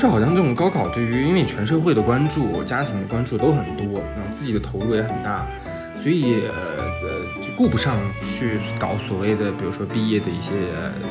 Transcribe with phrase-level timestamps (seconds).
[0.00, 5.46] 就是好像这种高考对于因为全社会的关注、家庭的关注都很多，然后自己的投入也很大，
[6.02, 10.54] 所以呃呃就顾不上去搞所谓的，比如说毕业的一些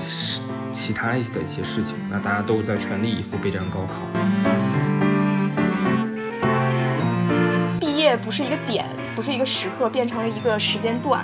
[0.02, 0.42] 事、
[0.74, 1.98] 其他的一些事情。
[2.10, 3.94] 那大家都在全力以赴备战高考。
[7.80, 11.24] 毕业不是一个点，不是一个时刻，变成了一个时间段，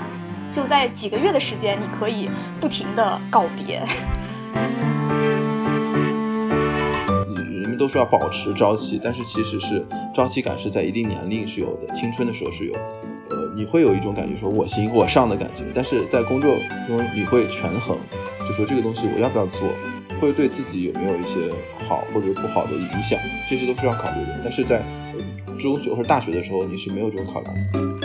[0.52, 2.30] 就在几个月的时间，你可以
[2.62, 3.84] 不停的告别。
[7.78, 12.80] 都说要保持朝气，但是其实是朝气感是在一定年龄是有的，青春的时候是有的。
[13.30, 16.56] 呃，你会有一种感觉说我行我上的感觉，但是在工作
[16.88, 17.98] 中你会权衡，
[18.48, 19.68] 就说这个东西我要不要做，
[20.22, 21.52] 会对自己有没有一些
[21.88, 23.20] 好或者不好的影响，
[23.50, 24.40] 这些都是要考虑的。
[24.44, 24.84] 但是在
[25.60, 27.96] 中学或者大学的时候，你是没有这种考量的。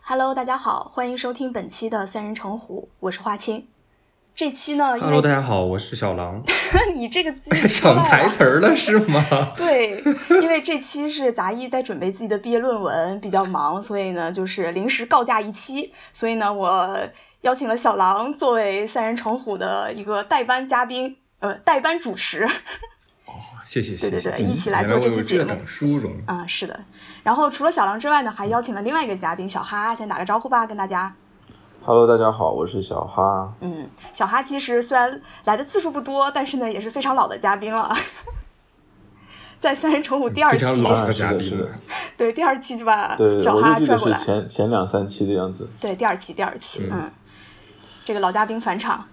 [0.00, 3.66] Hello，大家好，欢迎收听本期的三人成虎，我是花青。
[4.36, 6.42] 这期呢，Hello，大家好，我是小狼。
[6.92, 9.24] 你这个自己抢台词儿了是吗？
[9.56, 10.02] 对，
[10.42, 15.94] 因为这期是杂艺在准备自己的毕业论文，比较忙，所以呢，就是临时告假一期。
[16.12, 16.98] 所以呢，我
[17.42, 22.44] 邀请了小狼作为三人成虎的一个代班嘉宾，呃，代班主持。
[23.26, 25.56] 哦谢谢，对对对，一起来做这期节目。
[25.64, 26.80] 殊荣啊，是的。
[27.22, 31.14] 然后除了小狼之外呢，还邀请了另外一个嘉宾小哈，先打个招呼吧，跟大家。
[31.86, 33.52] Hello，大家好，我是小哈。
[33.60, 37.94] 嗯，小哈其实虽然来的次数不多，但是呢也是非常老的嘉宾了，
[39.60, 40.64] 在三人成虎第二期。
[40.64, 41.68] 非常老的嘉宾了。
[42.16, 44.16] 对，第二期就把小哈拽过来。
[44.16, 45.68] 前前两三期的样子。
[45.78, 47.12] 对，第二期，第二期，嗯，
[48.06, 49.06] 这个老嘉宾返场。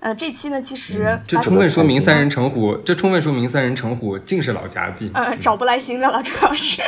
[0.00, 5.10] 呃，这期呢，其实这充分说明三人成虎，这充分说明三人成虎尽是老嘉宾。
[5.12, 6.82] 呃，找不来新的了，主要是。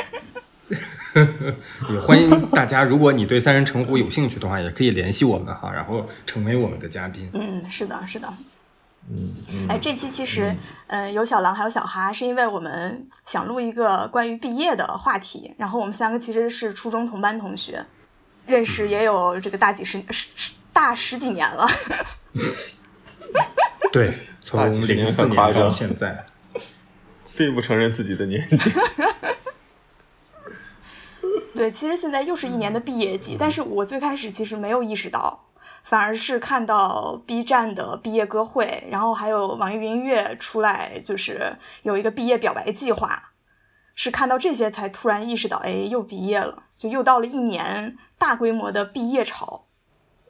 [1.91, 7.29] 也欢迎大家，如果你对三人成虎有兴趣的话，也可以联系我们哈，然后成为我们的嘉宾。
[7.33, 8.29] 嗯，是的，是的。
[9.11, 9.67] 嗯嗯。
[9.69, 10.55] 哎，这期其实，
[10.89, 15.55] 嗯，有小狼还有小哈，是因为我们想录一个关于毕业的话题。
[15.57, 17.85] 然后我们三个其实是初中同班同学，
[18.47, 21.67] 认识也有这个大几十十大十几年了。
[23.91, 26.27] 对，从零四年到现在，
[27.35, 28.71] 并不承认自己的年纪。
[31.59, 35.47] 对，其实现在又是一年的毕业季，但是我最开始其实没有意识到，
[35.83, 43.31] 反而是看到 B 站的毕业歌会，然后还有网易云音乐出来，就是有一个毕业表白计划，
[43.97, 49.65] 是看到这些才突然意识到，哎，又毕业了，就又到了一年大规模的毕业潮。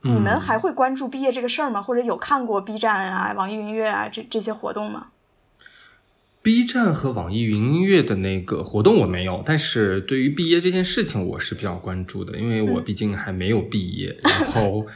[0.00, 1.82] 你们还会关注毕业这个事儿吗？
[1.82, 5.08] 或者有看过 B 站啊、网易云音乐啊这这些活动吗
[6.48, 14.86] ？B 站和网易云音乐的那个活动我没有，但是对于毕业这件事情我是比较关注的，因为我毕竟还没有毕业，然后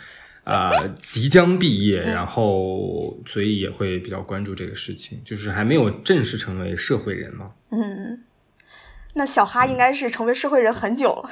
[0.45, 7.51] 啊即将毕业，然后所以也会比较关注这个事情，就是还没有正式成为社会人嘛。
[7.69, 8.23] 嗯，
[9.13, 11.31] 那小哈应该是成为社会人很久了。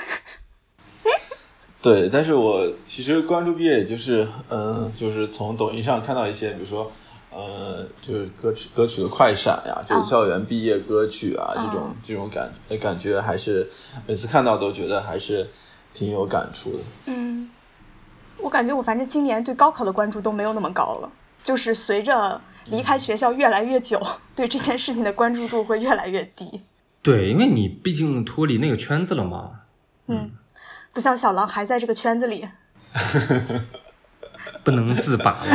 [1.80, 6.92] 对，但是我其实关注毕业，也就是，嗯，就是从抖音上看到一些，比如说，
[7.32, 13.68] 呃，就是歌曲歌曲的快闪呀，就是校园毕业歌曲啊，这种这种感感觉，还是
[14.06, 15.48] 每次看到都觉得还是
[15.94, 16.82] 挺有感触的。
[17.06, 17.48] 嗯，
[18.38, 21.10] 我感觉我反正今年对高考的关注都没有那么高了，
[21.44, 24.04] 就是随着离开学校越来越久，
[24.34, 26.62] 对这件事情的关注度会越来越低。
[27.02, 29.50] 对，因为你毕竟脱离那个圈子了嘛。
[30.06, 30.32] 嗯。
[30.92, 32.48] 不像小狼还在这个圈子里，
[34.64, 35.46] 不能自拔了。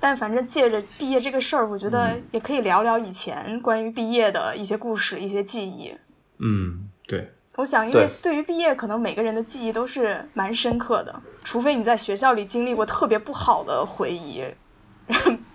[0.00, 5.92] 但反正借着毕业这个事儿，我觉得也可以聊聊以前关于毕业的一些故事、一些记忆。
[6.38, 7.32] 嗯，对。
[7.56, 14.44] 我想，因为对于毕业，可能每个人的记忆都是蛮深刻的，除非你在学校里经历过特别不好的回忆。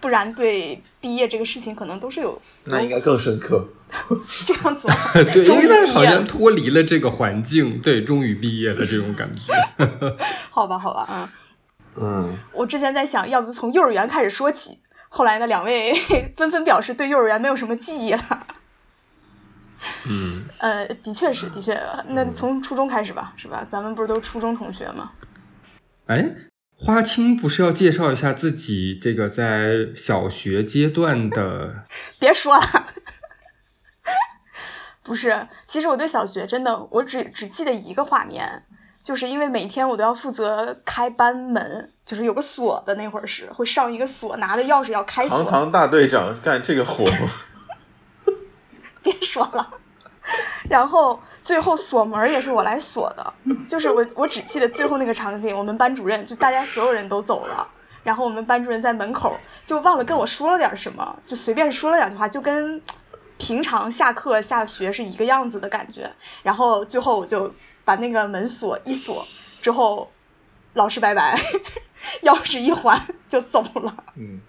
[0.01, 3.65] 不然，对毕业这个事情，可能都是有那应该更深刻。
[4.45, 4.87] 这样子，
[5.31, 9.53] 对， 因为他好像脱离了这个环境，对，终于毕业了这种感觉。
[10.49, 11.29] 好吧，好吧，嗯
[11.95, 12.37] 嗯。
[12.51, 14.79] 我之前在想，要不从幼儿园开始说起。
[15.09, 15.93] 后来呢，两位
[16.35, 18.47] 纷纷表示对幼儿园没有什么记忆了。
[20.07, 20.45] 嗯。
[20.59, 21.79] 呃，的确是，的确。
[22.07, 23.65] 那从初中开始吧，是吧？
[23.69, 25.11] 咱们不是都初中同学吗？
[26.07, 26.25] 哎。
[26.75, 31.85] 花青不是要介绍一下自己这个在小学阶段的？
[32.19, 32.61] 别说了，
[35.01, 38.65] 不是，其实我对小学真的，我只只记得一个画面，
[39.03, 45.39] 就是因为每天我都要负责开班门，就是有个锁的那会儿是会上一个锁，拿着钥匙要开锁。
[45.39, 47.03] 堂堂大队长干这个活，
[49.03, 49.69] 别说了。
[50.69, 53.33] 然后最后锁门也是我来锁的，
[53.67, 57.67] 就是我我只记得最后那个场景，我们班主任就大家所有人都走了，
[58.03, 62.81] 然后我们班主任在门口就忘了跟我说了点什么，就随便说了两句话，就跟
[63.37, 66.09] 平常下课下学是一个样子的感觉。
[66.41, 67.53] 然后最后我就
[67.85, 69.25] 把那个门锁一锁
[69.61, 70.09] 之后，
[70.73, 71.37] 老师拜拜，
[72.23, 73.95] 钥匙一还就走了。
[74.15, 74.39] 嗯，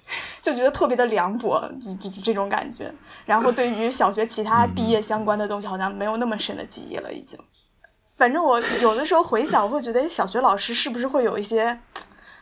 [0.43, 2.93] 就觉得特别的凉薄，就就就这种感觉。
[3.25, 7.39] 然后对于小学其他毕业相关的东西，好像没有那么深的记忆了，已经。
[8.17, 11.79] 反正我有的时候回想，我会觉得小学老师是不是会有一些，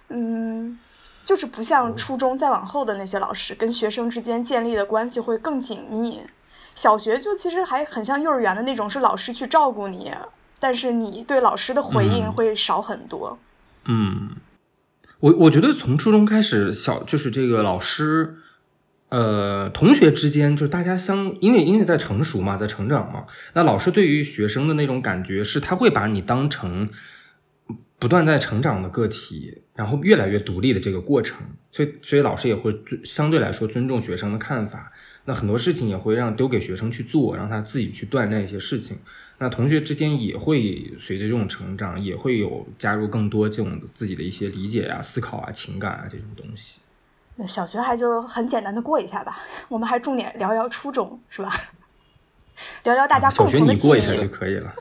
[0.08, 0.78] 嗯，
[1.24, 6.22] 就是不像初中再往后的那些老师，跟学生之间建立的关系会更紧密。
[6.74, 10.12] 小学就其实还很像幼儿园的那种，是老师去照顾你，
[10.62, 13.36] 但是你对老师的回应会少很多。
[13.86, 14.30] 嗯，
[15.18, 18.36] 我我觉得从初中开始，小就是这个老师，
[19.08, 23.24] 呃，同学之间就是大家相，因为因为在成熟嘛，在成长嘛，
[23.54, 26.88] 那老师对于学生的那种感觉是，他会把你当成
[27.98, 31.38] 不断在成长的个体，然后越来越独立的这个过程，
[31.72, 34.92] 所以所以老师也会尊相对来说尊重学生的看法。
[35.24, 38.98] 那很多事情也会让丢给学生去做，让他自己去锻炼一些事情。
[39.42, 46.78] 那同学之间也会随着这种成长，也会有加入更多这种自己的一些理解啊、思考啊、情感啊这种东西。
[47.34, 51.52] 那小学还就很简单的过一下吧，我们还重点聊聊初中，是吧？
[52.84, 54.28] 聊聊大家共同的过一下就。
[54.28, 54.72] 可以了。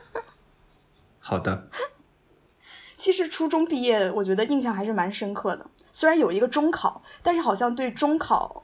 [1.18, 1.68] 好的，
[2.94, 5.66] 其实初中毕业，我觉得印象还是蛮深刻的。
[5.90, 8.62] 虽然有一个中考，但是好像对中考，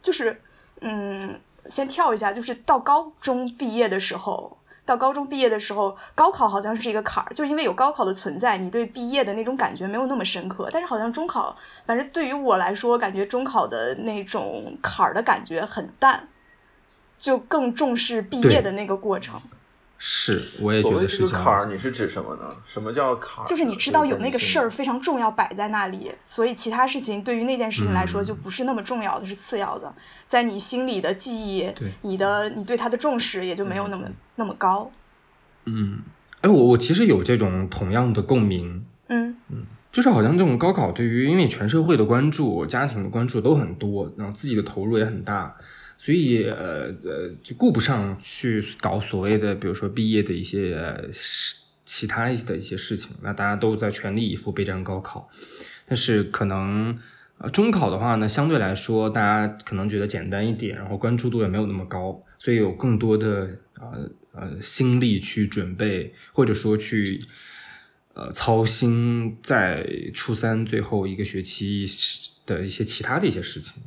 [0.00, 0.40] 就是
[0.80, 1.38] 嗯，
[1.68, 4.56] 先跳一下，就是到高中毕业的时候，
[4.86, 10.68] 到高中毕业的时候，高考好像是一个坎儿，就因为有高考的存在，你对毕业的那种感觉没有那么深刻。
[10.70, 16.28] 但是好像中考，反正对于我来说，感觉中考的那种坎儿的感觉很淡，
[17.18, 19.40] 就更重视毕业的那个过程。
[19.96, 21.66] 是，我也觉得是这个坎儿。
[21.66, 22.56] 你是指什么呢？
[22.66, 23.46] 什么叫坎儿？
[23.46, 29.94] 就是你知道有那个事儿非常重要摆在那里，所以其他事情对于那件事情来说嗯就不是那么重要的，是次要的。
[30.26, 34.06] 在你心里的记忆对，你的你对它的重视也就没有那么
[34.36, 34.90] 那么高。
[35.64, 36.00] 嗯，
[36.42, 45.54] 哎，我我其实有这种同样的共鸣，嗯嗯就是好像这种高考对于因为全社会的关注、家庭的关注都很多，然后自己的投入也很大，
[46.04, 50.78] 所以呃呃就顾不上去搞所谓的比如说毕业的一些
[51.10, 51.54] 事
[51.86, 55.30] 其他的一些事情，那大家都在全力以赴备战高考，
[55.86, 56.98] 但是可能
[57.38, 63.48] 呃中考的话呢，相对来说大家可能觉得简单一点，然后关注度也没有那么高，所以有更多的
[63.80, 67.22] 呃呃心力去准备，或者说去。
[68.16, 69.84] 呃，操心在
[70.14, 71.84] 初三最后一个学期
[72.46, 73.82] 的一些其他的一些事情，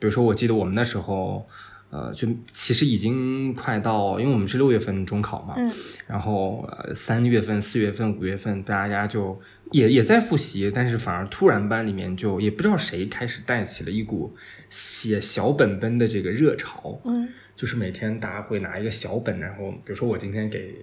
[0.00, 1.46] 比如说我记得我们那时候，
[1.90, 5.70] 呃，就其实已经快到，因为我们是六月份中考嘛，嗯。
[6.08, 14.34] 然后呃三月份、四月份、五月份，大家就也也在复习，但是反而突然班里面就也不知道谁开始带起了一股
[14.70, 17.28] 写小本本的这个热潮，嗯。
[17.56, 20.74] 就是每天大家会拿一个小本，然后比如说我今天给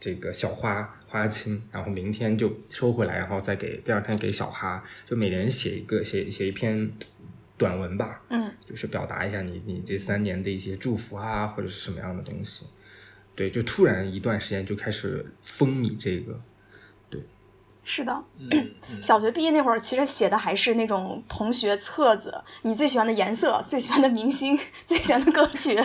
[0.00, 6.90] 这个小花花青，然后明天就收回来，然后再给第二天给小哈，就每人写一个写写一篇
[7.62, 12.66] 短文吧，嗯就是表达一下你你这三年的一些祝福啊，或者是什么样的东西。
[13.34, 16.38] 对，就突然一段时间就开始风靡这个，
[17.08, 17.20] 对
[17.84, 18.12] 是的。
[18.38, 18.50] 嗯
[18.90, 25.78] 嗯 小学毕业那会儿，其实写的还是那种同学册子，你最喜欢的颜色、最喜欢的明星、 最喜欢的歌曲，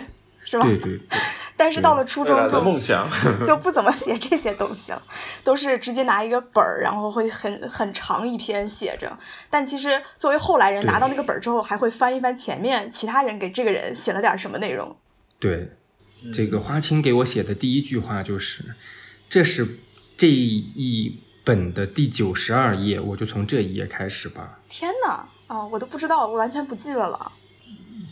[0.50, 0.64] 是吧？
[0.64, 1.08] 对对对，
[1.58, 3.06] 但是到了初中就梦想，
[3.46, 5.02] 就不怎么写这些东西了，
[5.44, 9.18] 都是直接拿一个本儿，然后会很很长一篇写着。
[9.50, 14.96] 但其实作为后来人拿到那个本儿之后，还会翻一翻前面其他人给这个人写了点什么内容。
[15.38, 15.72] 对，
[16.34, 18.64] 这个花青给我写的第一句话就是
[19.28, 19.80] ：“这是
[20.16, 24.60] 这一本的第九十二页，我就从这一页开始吧。
[24.70, 27.32] 天哪，啊，我都不知道，我完全不记得了，”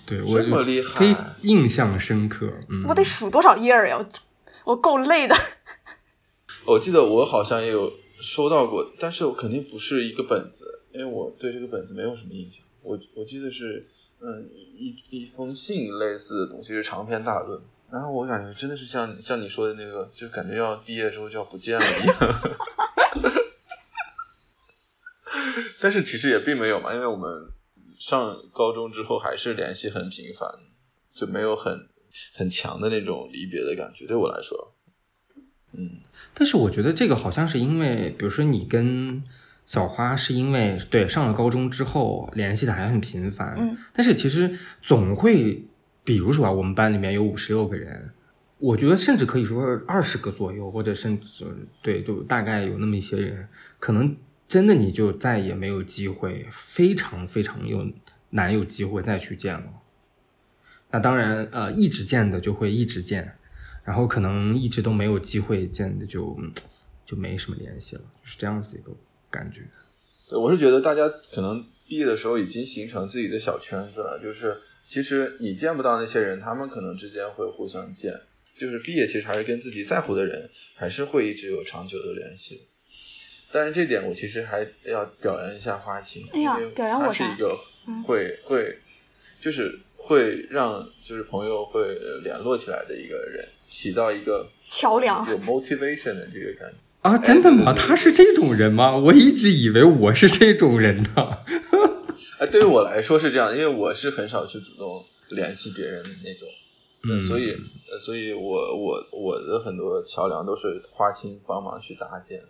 [0.05, 2.47] 对我这么厉害非印象深刻。
[2.69, 3.97] 嗯，我得数多少页儿呀？
[3.97, 4.05] 我
[4.71, 5.35] 我够累的。
[6.65, 12.63] 我记得我好像也有收到过，但是我肯定不是一个本子，因为我对这个本子没有什么印象。
[12.81, 13.88] 我我记得是，
[14.19, 17.62] 嗯，一一封信类似的东西，是长篇大论。
[17.91, 22.15] 然后我感觉真的是像像你说的那个，就感觉要毕业之后就要不见了一样。
[25.79, 27.29] 但是其实也并没有嘛，因为我们
[27.97, 30.49] 上高中之后还是联系很频繁，
[31.13, 31.87] 就没有很
[32.35, 34.05] 很强的那种离别的感觉。
[34.05, 34.73] 对我来说，
[35.73, 35.99] 嗯，
[36.33, 39.23] 但是我觉得这个好像是因为，比如说你跟
[39.65, 45.63] 小花是因为对上了高中之后联系的还很频繁，嗯但是其实总会，
[46.03, 48.11] 比如说啊，我们班里面有五十六个人，
[48.59, 51.45] 我觉得甚至可以说二十个左右，或者甚至
[51.81, 53.47] 对，就大概有那么一些人，
[53.79, 54.15] 可能
[54.47, 57.87] 真的你就再也没有机会，非常非常有
[58.29, 59.81] 难有机会再去见了。
[60.91, 63.37] 那当然，呃，一直见的就会一直见，
[63.83, 66.37] 然后可能一直都没有机会见的就
[67.05, 68.95] 就没什么联系了，就是这样子一个
[69.29, 69.61] 感觉。
[70.29, 78.13] 对，我是觉得大家可能毕业的时候已经形成自己的小圈子了，就是其实你见不到那些人，他们可能之间会互相见。
[78.57, 82.61] 就是毕业，其实还是跟自己在乎的人，还是会一直有长久的联系。
[83.55, 87.57] 但是这点我其实还要表扬一下花青，哎呀因为表扬我是一个
[87.88, 88.77] 嗯会会
[89.39, 96.75] 就是会让就是朋友会呃联络起来的一个人，起到一个桥梁有 motivation 的这个感觉。
[97.00, 97.71] 啊，真的吗？
[97.74, 98.93] 他是这种人吗？
[98.97, 101.38] 我一直以为我是这种人呢。
[102.39, 106.47] 哎，对于我来说是这样，因为我是很少去主动联系别人的那种，
[107.03, 107.51] 对，嗯所以，
[107.91, 112.41] 呃所以我我我的很多桥梁都是花青帮忙去搭建。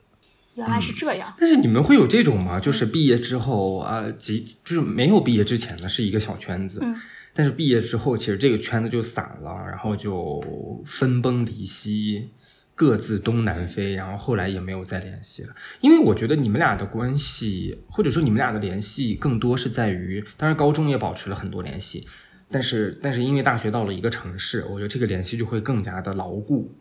[0.56, 1.34] 原来是这样。
[1.40, 2.60] 但是你们会有这种吗？
[2.60, 6.96] 就是毕业之后啊，即就是没有毕业之前呢是一个小圈子，嗯
[7.38, 10.42] 但是毕业之后，其实这个圈子就散了，然后就
[10.86, 12.30] 分崩离析，
[12.74, 15.54] 各自东南飞，然后后来也没有再联系了。
[15.82, 22.08] 因为我觉得你们俩的关系，或者说你们俩的联系，更多是在于，当然高中也保持了很多联系，
[22.50, 26.74] 但是但是因为大学到了一个城市，我觉得这个联系就会更加的牢固。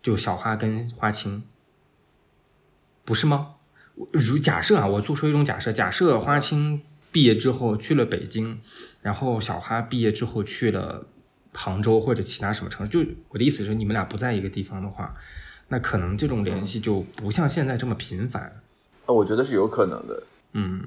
[0.00, 1.42] 就小花跟花青，
[3.06, 3.54] 不是吗？
[3.94, 8.60] 我如假设啊，我做出一种假设，假设花青毕业之后去了北京，
[9.00, 11.06] 然后小花毕业之后去了
[11.54, 15.14] 杭州或者其他什么城市，就我的意思是，你们俩不在一个地方的话，
[15.68, 18.60] 那可能这种联系就不像现在这么频繁。
[19.06, 20.22] 啊，我觉得是有可能的。
[20.52, 20.82] 嗯，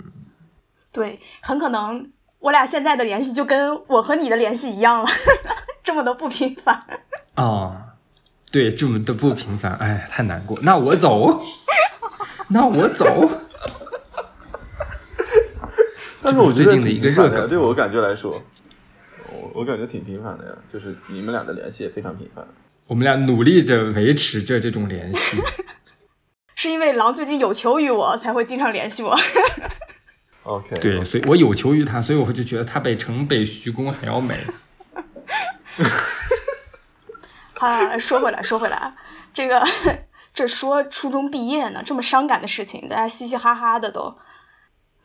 [0.91, 5.09] 对，很可能我俩现在的联系就跟我和你的联系一样了，
[5.83, 6.83] 这么的不频繁。
[7.33, 7.95] 啊，
[8.51, 10.59] 对，这么的不频繁，哎，太难过。
[10.61, 11.41] 那我走，
[12.49, 13.05] 那我走。
[16.21, 18.43] 但是我觉得最近的一个热梗对我感觉来说，
[19.31, 22.45] 我我感觉挺频繁的呀，就是你们俩的联系也非常频繁。
[22.87, 25.41] 我们俩努力着维持着这种联系。
[26.55, 29.17] 是因为狼最近有求于我，才会经常联系我。
[30.43, 34.35] OK，对，所以我有求于他，所以我就觉得他比城北徐公还要美。
[37.59, 38.93] 啊，说回来，说回来，
[39.33, 39.65] 这个
[40.39, 44.15] 这说初中毕业呢，这么伤感的事情，大家嘻嘻哈哈的都。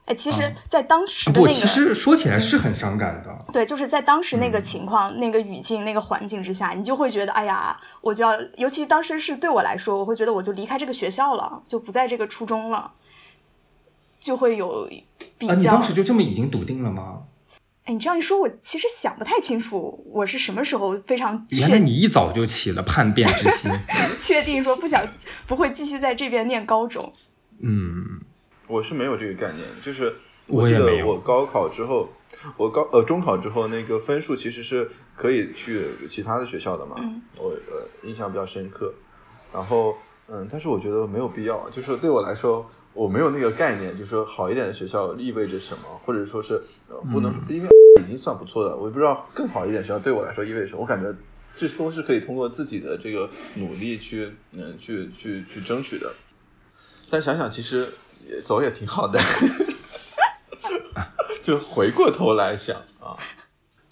[0.05, 3.37] 哎，其实啊，在当时的，那个，其实说起来是很伤感的。
[3.53, 12.93] 对，就是在当时那嗯个情况、那个语境、那个环境之下，你就会觉得，哎呀，我就要，尤其当时是对我来说，我会觉得我就离开这个学校了，就不在这个初中了，
[14.21, 14.89] 就会有
[15.37, 15.53] 比较。
[15.53, 17.23] 啊，你当时就这么已经笃定了吗？
[17.85, 23.71] 哎，你这样一说，我其实想不太清楚，我是什么时候非常原来你一早就起了叛变之心。
[24.19, 25.07] 确定说不想
[25.47, 27.13] 不会继续在这边念高中。
[27.61, 28.21] 嗯，
[28.67, 30.15] 我是没有这个概念，就是
[30.47, 32.09] 我记得我高考之后，
[32.57, 38.95] 我高呃中考之后那个分数其实是可以去其他的学校的嘛，嗯我呃印象比较深刻。
[39.53, 39.97] 然后
[40.29, 46.55] 嗯，但是我觉得没有必要，就是对我来说，我没有那个概念，就是说好一点的学校意味着什么，或者说是
[46.89, 47.69] 呃不能说，因为
[48.03, 51.15] 已经算不错的，我也不知道更好一点学校对我来说意味着什么，我感觉
[51.55, 56.13] 这都是可以通过自己的这个努力去嗯去去去争取的。
[57.11, 57.87] 但想想其实
[58.27, 59.21] 也走也挺好的，
[61.43, 63.15] 就回过头来想啊，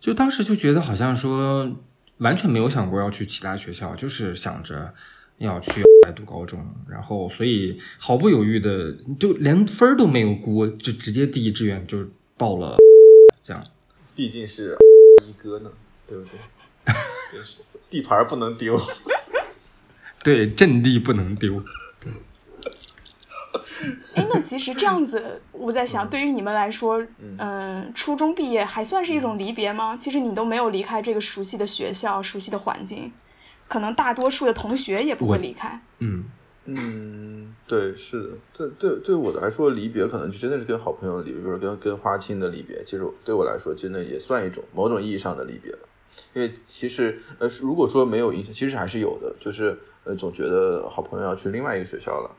[0.00, 1.70] 就当时就觉得好像说
[2.18, 4.94] 完全没有想过要去其他学校，就是想着
[5.38, 12.04] 要去来读高中，然后所以毫不犹豫的就连分儿都没有估，就直接第一志愿就
[12.36, 12.76] 报了
[13.42, 13.62] 这样。
[14.14, 14.76] 毕竟是
[15.26, 15.70] 一哥呢，
[16.06, 16.32] 对不对？
[17.32, 18.78] 就是地盘不能丢。
[20.22, 21.62] 对，阵地不能丢。
[24.14, 27.04] 哎，那其实这样子，我在想，对于你们来说，
[27.38, 29.96] 嗯、初中毕业还算是一种离别吗？
[29.96, 33.12] 其实你都没有离开这个熟悉的学校、熟悉的环境，
[33.72, 35.80] 可能大多数的同学也不会离开。
[36.00, 36.24] 嗯，
[36.66, 45.78] 嗯，对，是的，对对对我来说，离别可能就真的是跟好朋友的离别，比如说跟跟花青的离别，其实对我来说，真的也算一种某种意义上的离别了。
[46.34, 52.30] 因为其实呃，如果说没有影响，其实还是有的，就是呃，总觉得好朋友要去另外一个学校了，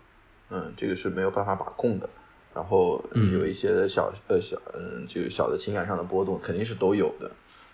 [0.52, 2.08] 嗯，这个是没有办法把控的。
[2.54, 7.32] 然后有一些小呃小嗯，这个小的情感上的波动肯定是都有的。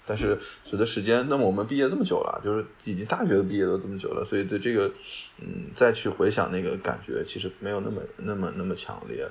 [0.10, 0.36] 但是
[0.66, 4.92] 随着时间，那么我们毕业这么久了，就是已经大学都毕业都这么久了，所以对这个，
[5.40, 9.28] 嗯，再去回想那个感觉，其实没有那么那么那么强烈。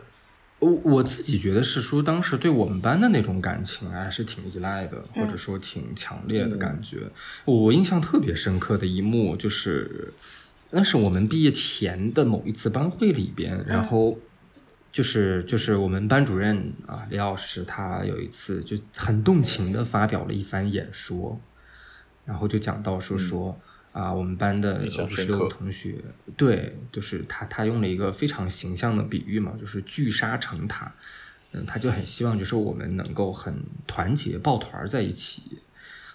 [0.60, 6.98] 我我自己觉得是说，当时对我们班的那种感情还是挺依赖的，或者说挺强烈的感觉。
[7.44, 10.12] 我印象特别深刻的一幕就是，
[10.70, 14.18] 那是我们毕业前的某一次班会里边，然后
[14.98, 21.40] 就是就是我们班主任啊李老师，他有一次就很动情的发表了一番演说，
[22.24, 23.56] 然后就讲到说说。
[23.92, 25.94] 啊，我们班的五十六个同学，
[26.36, 30.92] 对，就是他，他用了一个非常形象的比喻嘛，就是聚沙成塔。
[31.52, 33.54] 嗯，他就很希望，就是我们能够很
[33.86, 35.42] 团结，抱团在一起。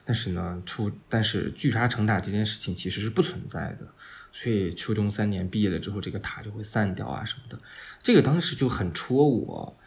[0.05, 3.85] 但是呢，出，但是聚沙成塔这件事情其实是不存在的。
[4.33, 7.57] 所以初中三年毕业了之后，这个塔就会散掉啊什么的。
[8.01, 9.77] 这个当时就很戳我，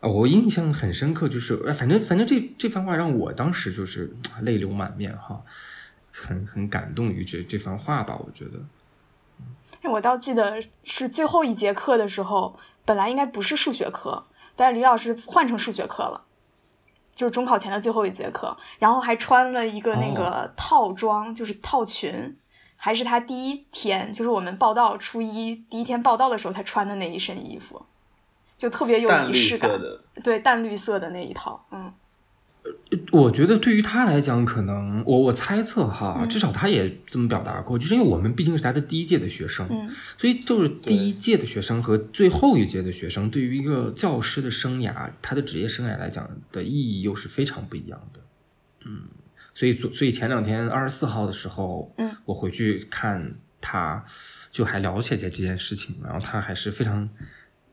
[0.00, 5.44] 啊，我印象很深刻，就是，反正反正这这番话让我当时就是泪流满面哈。
[6.14, 8.60] 很很感动于这这番话吧，我觉得。
[9.90, 16.22] 我倒记得是最后一节课的时候，本来应该不是数学课，但是李老师换成数学课了，
[17.14, 22.36] 就是中考前的最后一节课，然后还穿了一个那个套装，就是套裙，
[22.84, 27.86] 还是他第一天，就是我们报道初一第一天报道的时候他穿的那一身衣服，
[28.58, 29.70] 就特别有仪式感，
[30.24, 31.92] 对，淡绿色的那一套，嗯。
[33.12, 39.68] 我觉得对于他来讲，可能我我猜测哈，至少他也这么表达过，就是因为我们毕竟是他的第一届的学生，
[40.18, 48.20] 所以就是第一届的学生和最后一届的学生，对于一个教师的生涯，他的职业生涯来讲的意义又是非常不一样的。
[48.86, 49.02] 嗯，
[49.54, 54.04] 所以所以前两天二十四号的时候，嗯，我回去看他，
[54.50, 57.08] 就还了解这件事情，然后他还是非常。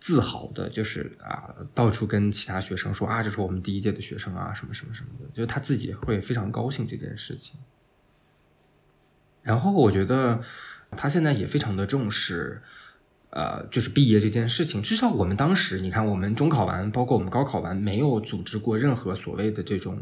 [0.01, 7.59] 自豪的，就是啊，到处跟其他学生说啊，这是我们第一届的学生啊，什么什么什么的，就是他自己会非常高兴这件事情。
[9.41, 10.39] 然后我觉得
[10.91, 12.61] 他现在也非常的重视，
[13.31, 14.81] 呃，就是毕业这件事情。
[14.81, 20.01] 至少我们当时，你看，我们中考完，包括我们高考完，没有组织过任何所谓的这种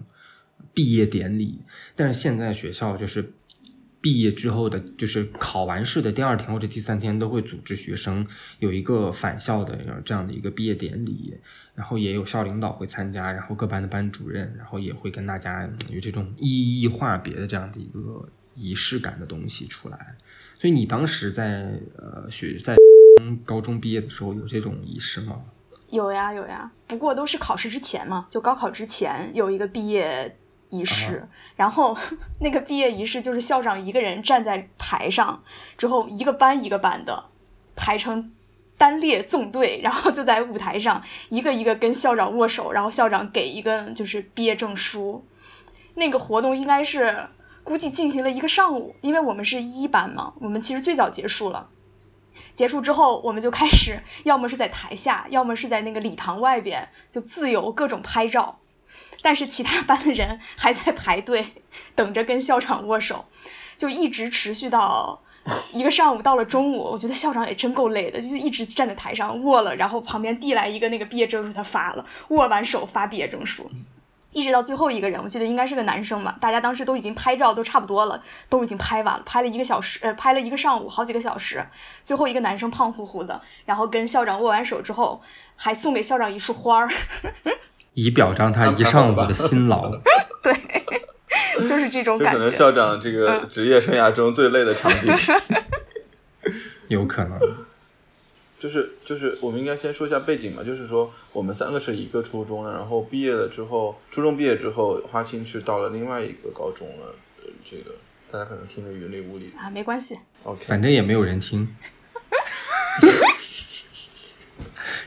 [0.74, 1.60] 毕业典礼，
[1.96, 3.34] 但是现在学校就是。
[4.00, 8.26] 毕业之后的，就是考完试的第二天或者第三天，都会组织学生
[8.60, 11.36] 有一个返校的这样的一个毕业典礼，
[11.74, 20.16] 然后也有校领导会参加，然后各班的班主任，然后也会跟大家有这种一一话别的这样的一个仪式感的东西出来。
[20.54, 22.78] 所以你当时在呃学在
[23.44, 25.42] 高中毕业的时候有这种仪式吗？
[25.90, 30.38] 有呀有呀，不过都是考试之前嘛，就高考之前有一个毕业。
[30.70, 31.98] 仪式，然后
[32.42, 35.44] 那个毕业仪式就是校长一个人站在台上，
[35.78, 37.26] 之后一个班一个班的
[37.76, 38.32] 排成
[38.78, 45.26] 单列纵队，然后就在舞台上一个一个跟校长握手，然后校长给一个就是毕业证书。
[45.96, 47.28] 那个活动应该是
[47.64, 51.70] 估计进行了一个上午，因为我们是一班嘛，我们其实最早结束了。
[52.54, 58.60] 结束之后，我们就开始 要么是在台下，要么是在那个礼堂外边，就自由各种拍照。
[59.22, 61.54] 但是其他班的人还在排队
[61.96, 63.26] 等着跟校长握手，
[63.76, 65.22] 就一直持续到
[65.72, 73.70] 一个上午，到了中午，我觉得校长也真够累的，就一直站在台上握了，然后旁边递来一个那个毕业证书，他发了，握完手发毕业证书，
[74.34, 81.66] 一直到最后一个人，我记得应该是个男生吧，大家当时都已经拍照都差不多了，都已经拍完了，拍了一个小时，呃，拍了一个上午，好几个小时，
[82.04, 85.22] 最后一个男生胖乎乎的，然后跟校长握完手之后，
[85.56, 86.90] 还送给校长一束花儿。
[87.98, 89.90] 以表彰他一上午的辛劳。
[90.44, 90.54] 对，
[91.68, 92.38] 就是这种感觉。
[92.38, 95.12] 可能校长这个职业生涯中最累的场景。
[96.90, 97.40] 有可能。
[98.60, 100.64] 就是就是，我们应该先说一下背景嘛。
[100.64, 107.16] 就是说，我们三个是一个初中的，然后毕业了之后，初中毕业之后，花青是到了另外一个高中了。
[107.68, 107.96] 这个
[108.32, 109.52] 大家可能听得云里雾里。
[109.58, 110.20] 啊，没关系。
[110.44, 111.68] OK，反正也没有人听。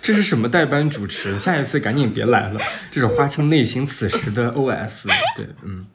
[0.03, 1.37] 这是什么代班主持？
[1.39, 2.61] 下一次赶紧别来了。
[2.91, 5.07] 这是花青内心此时的 OS。
[5.37, 5.87] 对，嗯，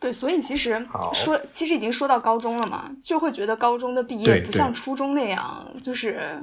[0.00, 6.38] 对，所以其实说，其实已经说到高中了嘛，就会觉得高中的毕业不像初中那样，就是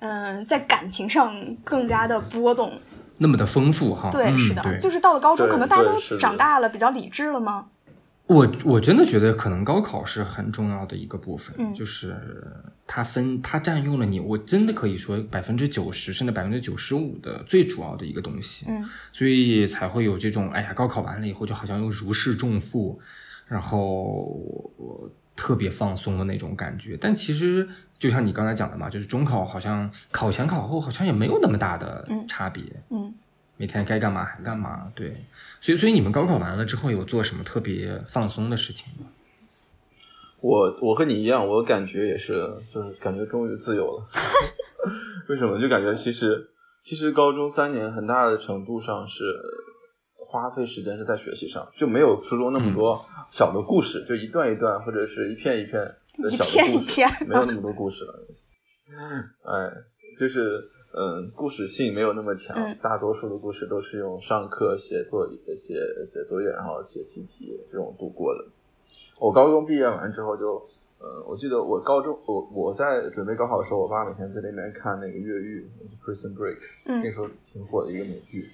[0.00, 2.76] 嗯，在感情上更加的波动，
[3.18, 4.10] 那么的丰富哈。
[4.10, 7.66] 对，是的，就是到了高中，可能大家都长大了，比较理智了吗？
[8.30, 12.16] 我我真的觉得可能高考是很重要的一个部分，就是
[12.86, 23.00] 它分它占用了你，我真的可以说百分之九十甚至百分之九十五的最主要的一个东西，嗯，所以才会有这种哎呀，高考完了以后就好像又如释重负，
[23.48, 24.70] 然后
[25.34, 26.96] 特别放松的那种感觉。
[27.00, 33.12] 但其实就像你刚才讲的嘛，就是中考好像考前考后好像也没有那么大的差别，嗯。
[33.60, 35.14] 每天该干嘛还干嘛，对，
[35.60, 39.06] 所以所以你们高考完了之后有做什么特别放松的事情吗？
[40.40, 44.06] 我我和你一样，我感觉也是，就是感觉终于自由了。
[45.28, 45.60] 为什么？
[45.60, 46.48] 就感觉其实
[46.82, 49.22] 其实高中三年很大的程度上是
[50.16, 52.98] 花费时间是在学习上，就没有初中那么多
[53.30, 58.14] 小的故事，就一段一段或者是一片一片的小的故事，一片一片没有那么多故事了。
[59.44, 59.70] 哎，
[60.18, 60.58] 就是
[60.92, 68.44] 嗯，故事性没有那么强，嗯大多数的故事都是用上课写作写写作业，然后写习题这种度过的。
[69.18, 70.54] 我高中毕业完之后就，
[70.98, 75.64] 呃，我记得我高中我我在准备高考的时候，我爸每天在那边看那个越狱
[76.04, 78.50] 《Prison Break》，嗯那时候挺火的一个美剧，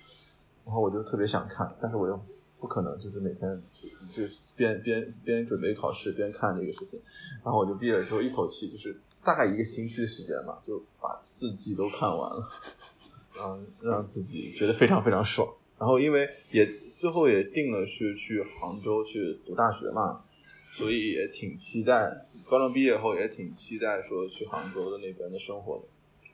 [0.67, 2.21] 然后我就特别想看，但是我又
[2.61, 7.01] 不可能就是每天去就是边边边准备考试边看这个事情，
[7.43, 8.95] 然后我就毕业了之后一口气就是
[9.27, 12.49] 大概一个星期的时间吧，就把四季都看完了，
[13.37, 15.53] 然后让自己觉得非常非常爽。
[15.79, 20.25] 然后因为也最后也定了是去杭州去读大学嘛，
[20.71, 22.27] 所以也挺期待。
[22.49, 25.85] 高中毕业后也挺期待说去杭州的那边的生活的，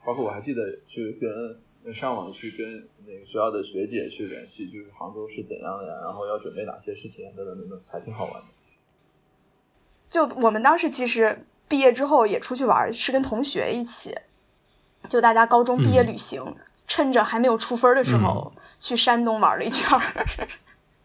[0.05, 8.49] 包括我还记得去跟上网去跟那个学校的学姐去联系，就是杭州是怎样的呀，然后要准备哪些事情等等等等，还挺好玩的。
[10.09, 14.15] 就我们当时其实毕业之后也出去玩，是跟同学一起，
[15.09, 16.55] 就大家高中毕业旅行，
[16.87, 20.27] 趁着还没有出分的时候、去山东玩了一圈儿。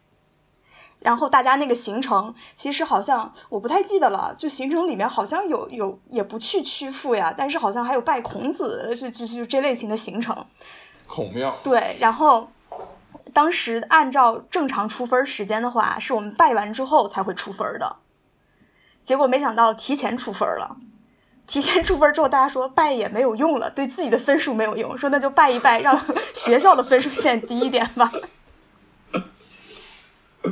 [0.99, 10.36] 然后大家那个行程，其实好像我不太记得了，就行程里面好像有有也不去曲阜呀，但是好像还有拜孔子，就就就这类型的行程。
[11.08, 12.51] 孔庙，对，然后
[13.34, 17.95] 当时按照正常出分时间的话，是我们拜完之后才会出分儿的。
[19.07, 20.75] 结果没想到提前出分了，
[21.47, 25.97] 提前出分之后，大家说拜也没有用了，对自己的分数没有用，说那就拜一拜，让
[26.33, 28.11] 学校的分数线低一点吧。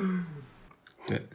[1.05, 1.27] 对，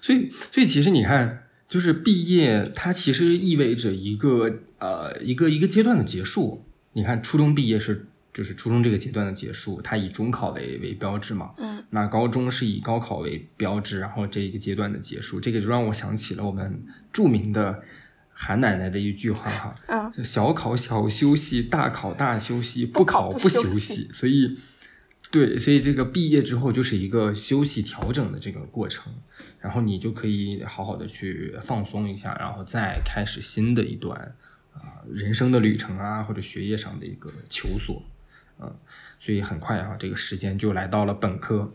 [0.00, 6.64] 所以所以其实你看，就是毕业，它其实意味着一个呃一个一个阶段的结束。
[6.94, 11.52] 你看，初中毕业是就是初中这个阶段的结束，它以中考为为标志嘛。
[11.58, 11.84] 嗯。
[11.90, 17.82] 那高中是以高考为标志，然后这一个阶段的结束，这个就让我想起了我们著名的
[18.32, 24.58] 韩奶奶的一句话哈，嗯就小考小休息，大考大休息，不考不休息所以。
[25.30, 29.10] 对，所以这个毕业之后就是一个休息调整的这个过程，
[29.60, 34.36] 然后你就可以好好的去放松一下，然后再开始新的一段
[34.74, 38.04] 啊、人生的旅程啊，或者学业上的一个求索，
[38.64, 38.76] 嗯、
[39.20, 41.72] 所以很快啊，这个时间就来到了本科，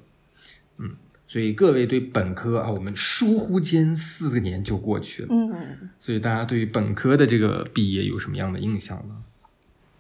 [0.80, 0.96] 嗯，
[1.28, 9.16] 所以各位对本科啊，我们疏忽间四个年就过去了，嗯，所以大家对于本科的这个毕业有什么样的印象呢？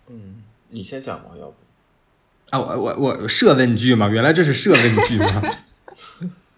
[0.09, 1.55] 嗯，你先讲吧，要不？
[2.49, 5.43] 啊，我我我设问句嘛，原来这是设问句吗？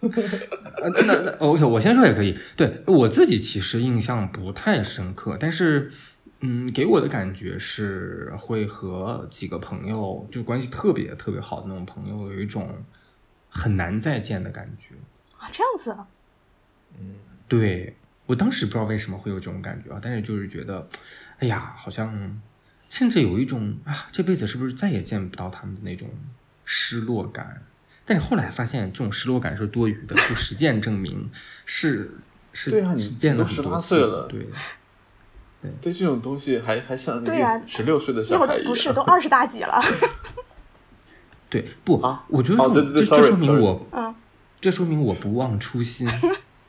[0.00, 2.34] 呃那那那 OK，我先说也可以。
[2.56, 5.90] 对我自己其实印象不太深刻，但是
[6.40, 12.82] 嗯，给我的感觉是会和几个朋友就关系特别特别好的那种朋友，有一种
[13.48, 14.94] 很难再见的感觉。
[15.38, 15.96] 啊，这样子
[16.98, 17.14] 嗯，
[17.46, 17.94] 对
[18.26, 20.88] 我当时不知道为什么会有这种感觉啊，但是就是觉得，
[21.38, 22.40] 哎呀，好像
[22.88, 26.08] 甚至有一种啊，这辈子是不是再也见不到他们的那种
[26.64, 27.62] 失落感。
[28.06, 31.30] 但是后来发现，这种失落感是多余的，就实践证明
[31.64, 32.10] 是
[32.52, 34.46] 是对啊你实践了都18很多次岁了对，
[35.62, 35.92] 对。
[35.92, 39.80] 这种东西还还像对啊个十六岁的小孩一样，都不是都二十大几了，
[41.48, 44.14] 对不啊我觉得哦对对对这这 sorry，说明 sorry 我嗯，
[44.60, 46.08] 这说明我不忘初心，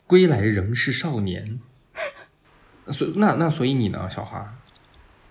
[0.06, 1.60] 归来仍是少年。
[2.88, 4.54] 所那那所以你呢，小花？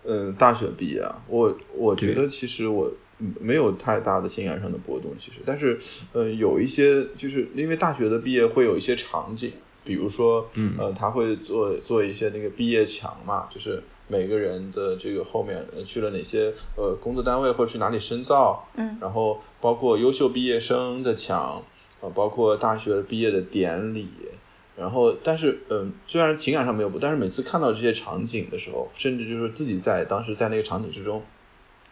[0.03, 5.77] 嗯，大学毕业啊，我我觉得其实我嗯没有太大的情感上的波动，其实，但是
[6.13, 9.51] 呃，有一些就是因为大学的毕业会有一些场景，
[9.83, 10.75] 比如说，嗯。
[10.77, 18.97] 呃，他会做做一些那个毕业墙嘛，就是每个人的这个后面呃去了哪些呃工作单位或者去哪里深造，嗯。
[18.99, 21.61] 然后包括优秀毕业生的墙，
[22.01, 24.07] 呃，包括大学毕业的典礼，
[24.77, 31.21] 然后，但是，嗯，虽然情感上没有，但是每次看到这些场景的时候，甚至就是自己在当时在那个场景之中，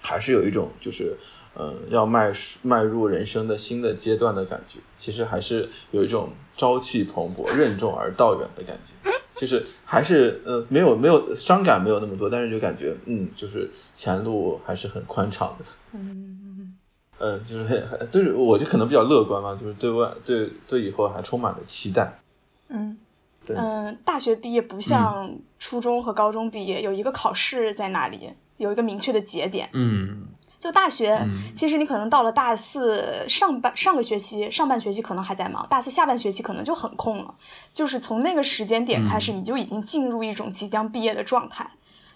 [0.02, 1.15] 还是有一种就是，
[1.60, 4.80] 嗯，要迈迈入人生的新的阶段的感觉。
[4.98, 9.12] 其实还是有一种朝气蓬勃、 任重而道远的感觉。
[9.36, 15.65] 就是还是，呃，没有没有伤感没有那么多，但是就感觉，嗯，就是前路还是很宽敞的。
[15.93, 16.76] 嗯，
[17.19, 22.19] 嗯， 就是很很，就是我就可能比较乐观嘛，就是对外对对以后还充满了期待。
[22.67, 22.98] 嗯
[23.45, 29.69] 对，嗯，大学毕业不像初中和高中毕业，有一个考试在那里，有一个明确的节点。
[29.72, 30.28] 嗯
[30.60, 37.34] 就大学，嗯其实你可能到了大四上半上个学期，上半学期可能还在忙，大四下半学期可能就很空了。
[37.72, 41.72] 就是从那个时间点开始，嗯你就已经进入一种即将毕业的状态。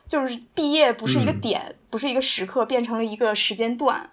[0.06, 4.10] 就是毕业不是一个嗯点，不是一个时刻，变成了一个时间段。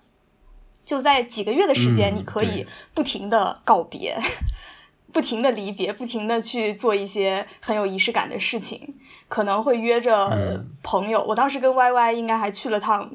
[0.85, 2.64] 就在几个月的时间，嗯你可以
[2.95, 4.16] 不停的告别，
[5.12, 8.95] 不停的离别，不停的去做一些很有仪式感的事情，
[9.29, 11.25] 可能会约着嗯朋友。
[11.25, 13.11] 我当时跟 Y Y 应该还去了趟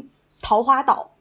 [0.46, 1.16] 桃花岛。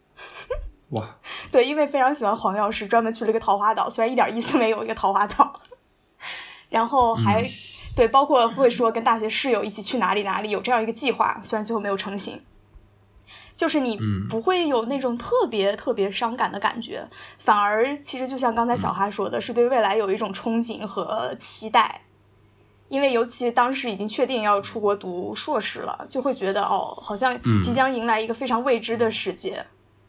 [0.90, 1.16] 哇，
[1.50, 5.60] 对，因为非常喜欢黄药师，专门去了一个桃花岛，虽然一点意思没有一个桃花岛。
[6.68, 7.48] 然后还、嗯
[7.96, 12.42] 对，包括会说跟大学室友一起去哪里哪里，有这样一个计划，虽然最后没有成型。
[13.56, 17.08] 就是你嗯不会有那种特别特别伤感的感觉，
[17.38, 22.02] 反而其实就像刚才小哈说的，是对未来有一种憧憬和期待。
[22.88, 29.64] 因为尤其当时已经确定要出国读硕士了，就会觉得哦，好像即将迎来一个非常未知的世界，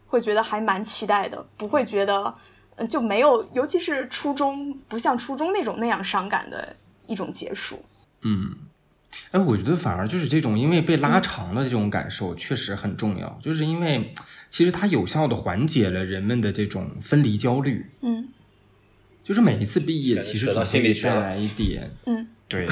[0.06, 2.34] 会觉得还蛮期待的，不会觉得
[2.76, 7.84] 嗯就没有，尤其是初中不像初中那种那样伤感的一种结束。
[8.22, 8.54] 嗯，
[9.30, 14.12] 哎，我觉得反而就是这种因为被拉长的这种感受确实很重要，就是因为
[14.50, 17.90] 其实它有效的缓解了人们的这种分离焦虑。
[18.02, 18.28] 嗯
[19.24, 22.68] 就是每一次毕业，其实总会带来一点，嗯对，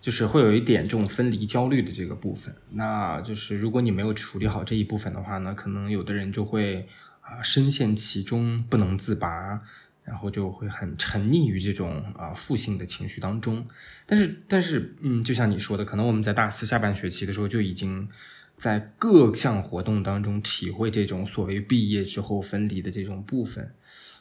[0.00, 2.54] 就是会有一点这种分离焦虑的这个部分。
[2.70, 6.86] 那就是如果你没有处理好这一部分的话呢，可能有的人就会
[7.20, 9.60] 啊深陷其中不能自拔，
[10.04, 13.66] 然后就会很沉溺于这种啊负性的情绪当中。
[14.06, 18.08] 但是，但是，嗯，就像你说的，可能我们在大四下半学期的时候就已经
[18.56, 23.72] 在各项活动当中体会这种所谓毕业之后分离的这种部分，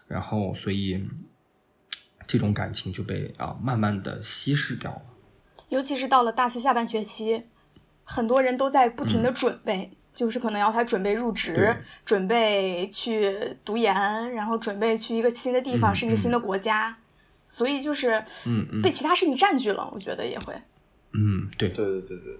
[0.08, 1.04] 然后所以
[2.30, 5.02] 这种感情就被啊慢慢的稀释掉了。
[5.70, 7.46] 尤其是到了大四下半学期，
[8.04, 16.96] 很多人都在不停的准备，就是可能要他准备入职，准备去读研，然后准备去一个新的地方，嗯甚至新的国家，
[17.46, 18.82] 所以就是嗯嗯。
[18.84, 20.54] 被其他事情占据了，我觉得也会。
[21.14, 21.70] 嗯，对。
[21.70, 22.38] 对对对对，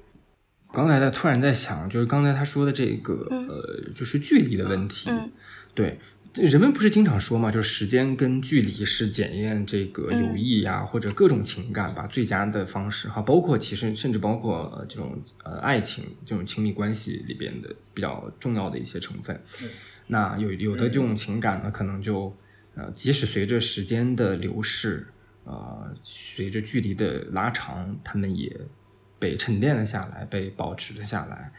[0.72, 3.48] 刚才在突然在想，就是刚才他说的这个、嗯。
[3.48, 5.10] 呃，就是距离的问题。
[5.10, 5.32] 嗯。
[5.74, 19.40] 对，这人们不是经常说嘛，就是时间跟距离是检验这个友谊呀、或者各种情感吧最佳的方式哈，包括其实甚至包括呃这种呃爱情这种亲密关系里边的比较重要的一些成分。
[20.08, 22.36] 那有有的这种情感呢，可能就
[22.76, 25.06] 呃，即使随着时间的流逝，
[25.44, 28.56] 呃，随着距离的拉长，他们也
[29.20, 31.52] 被沉淀了下来，被保持了下来。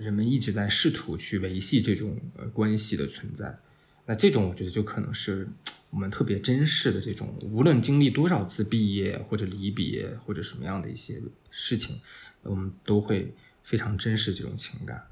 [0.00, 3.58] 人们一直在试图去维系这种呃关系的存在，
[4.06, 5.46] 那这种我觉得就可能是
[5.90, 12.00] 我们特别珍视的这种，无论经历多少次毕业或者离别或者什么样的一些事情，
[12.42, 15.04] 我们都会非常珍视这种情感，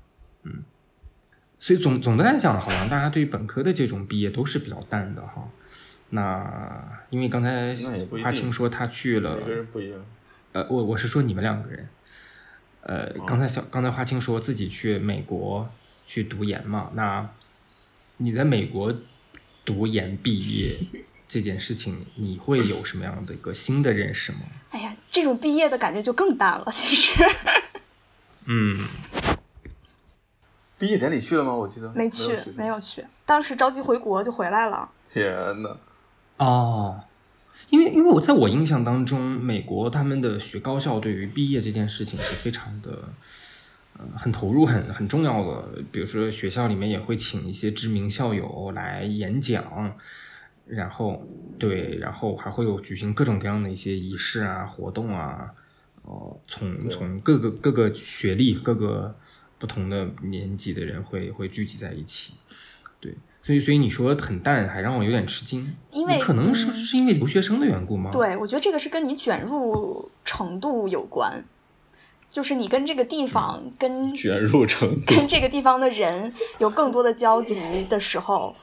[0.44, 0.62] 嗯，
[1.58, 5.48] 所以总总的来讲，好像大家对于本科的这种毕业都是比较淡的哈。
[6.10, 7.76] 那因为刚才
[8.22, 10.02] 花青说他去了每个人不一样。
[10.52, 11.86] 呃，我我是说你们两个人，
[12.88, 15.68] 呃，刚才小刚才花青说自己去美国
[16.06, 17.28] 去读研嘛，那
[18.16, 18.94] 你在美国
[19.62, 20.78] 读研毕业
[21.28, 24.38] 这件事情，你会有什么样的一个新的认识吗？
[24.70, 26.64] 哎呀，这种毕业的感觉就更淡了。
[26.72, 27.22] 其实
[28.46, 28.86] 嗯，
[30.78, 31.52] 毕业典礼去了吗？
[31.52, 32.76] 我记得没去，没有。
[32.76, 34.90] 有去，当时着急回国就回来了。
[35.12, 35.76] 天呐，
[36.38, 37.04] 哦，
[37.70, 43.08] 因为因为我在我印象当中，美国他们的学高校对于毕业这件事情是非常的。
[44.00, 45.82] 呃，很投入，很很重要的。
[45.90, 49.92] 比如说学校里面也会请一些知名校友来演讲，
[50.66, 51.26] 然后
[51.58, 55.50] 对，然后还会有举行各种各样的一些仪式啊、活动啊。
[56.02, 59.16] 哦、从从各个各个学历、各个
[59.58, 62.34] 不同的年级的人会会聚集在一起。
[63.00, 65.74] 对，所以所以你说很淡，还让我有点吃惊。
[65.90, 71.42] 因为可能是不是因为留学生的缘故吗？，对，我觉得这个是跟你卷入程度有关，
[72.30, 75.02] 就是你跟这个地方、跟卷入程度。
[75.16, 78.54] 跟这个地方的人有更多的交集的时候，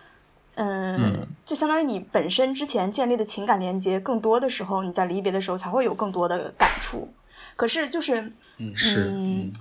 [0.56, 7.12] 嗯，嗯就相当于你本身之前建立的情感连接更多的时候，你在离别的时候才会有更多的感触。
[7.56, 8.34] 可是就是，
[8.76, 9.52] 是嗯，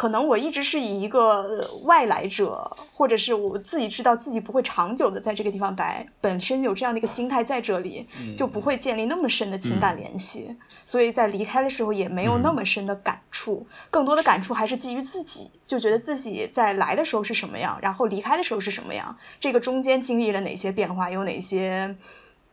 [0.00, 21.94] 可能我一直是以一个外来者，或者是我自己知道自己不会长久的在这个地方待，本身有这样的一个心态在这里，就不会建立那么深的情感联系，所以在离开的时候也没有那么深的感触，更多的感触还是基于自己，就觉得自己在来的时候是什么样，然后离开的时候是什么样，这个中间经历了哪些变化，有哪些。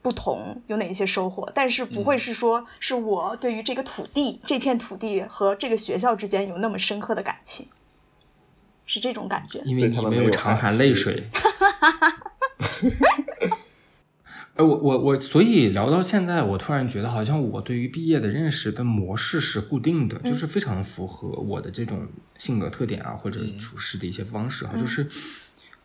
[0.02, 7.68] 不同有哪一些收获，但是不会是说是我对于这个土地、这片土地和这个学校之间有那么深刻的感情，
[8.86, 9.60] 是这种感觉。
[9.66, 11.24] 因为你对他们没有常爱含泪水。
[14.56, 22.08] 哎，我我我，所以聊到现在，我突然觉得好像我对于毕业的认识的模式是固定的，就是非常符合我的这种
[22.40, 25.08] 性格特点啊，或者处事的一些方式哈，就是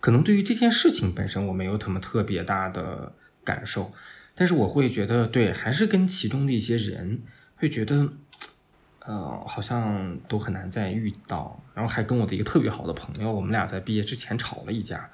[0.01, 3.13] 可能对于这件事情本身我没有什么特别大的
[3.45, 3.93] 感受，
[4.35, 7.21] 但是我会觉得对，还是跟其中的一些人
[7.57, 8.13] 会觉得，
[9.01, 15.11] 呃，好像都很难再遇到，然后还跟我的一个特别好的朋友，我们俩在毕业之前吵了一架。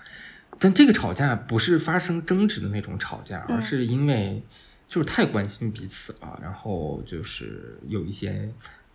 [0.58, 4.42] 但这个吵架不是发生争执的那种吵架，而是因为
[4.88, 8.50] 就是太关心彼此了，然后就是有一些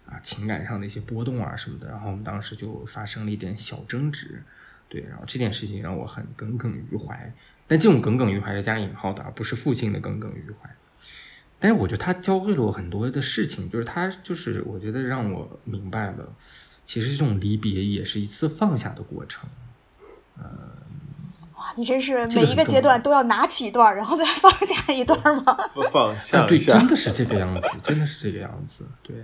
[0.06, 4.42] 啊情感上的一些波动啊什么的，然后我们当时就发生了一点小争执，
[4.90, 7.34] 对，然后这件事情让我很耿耿于怀。
[7.74, 10.70] 但这种耿耿于怀是加引号的，而不是负性的耿耿于怀。
[11.60, 16.36] 但是我觉得他教会了我很多的事情，就是他就是我觉得让我明白了，
[16.86, 19.50] 其实这种离别也是一次放下的过程，
[20.38, 20.44] 呃。
[21.76, 25.58] 你真是每一个阶段都要拿起一段，然后再放下一段吗？
[25.92, 29.16] 放下，对，真的是这个样子，真的是这个样子，对，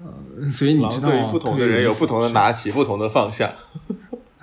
[0.00, 3.54] 呃，所以你知道，不同的人有不同的拿起，不同的放下。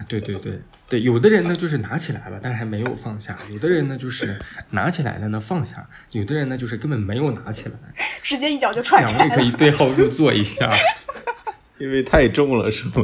[0.08, 4.40] 对对对对，有的人呢就是拿起来了，但是还没有放下；有的人呢就是
[4.72, 5.76] 拿起来了呢放下；
[6.12, 7.76] 有的人呢就是根本没有拿起来，
[8.24, 9.18] 直接一脚就踹开了。
[9.18, 10.72] 两位可以对号入座一下，
[11.78, 12.94] 因为太重了，是吗？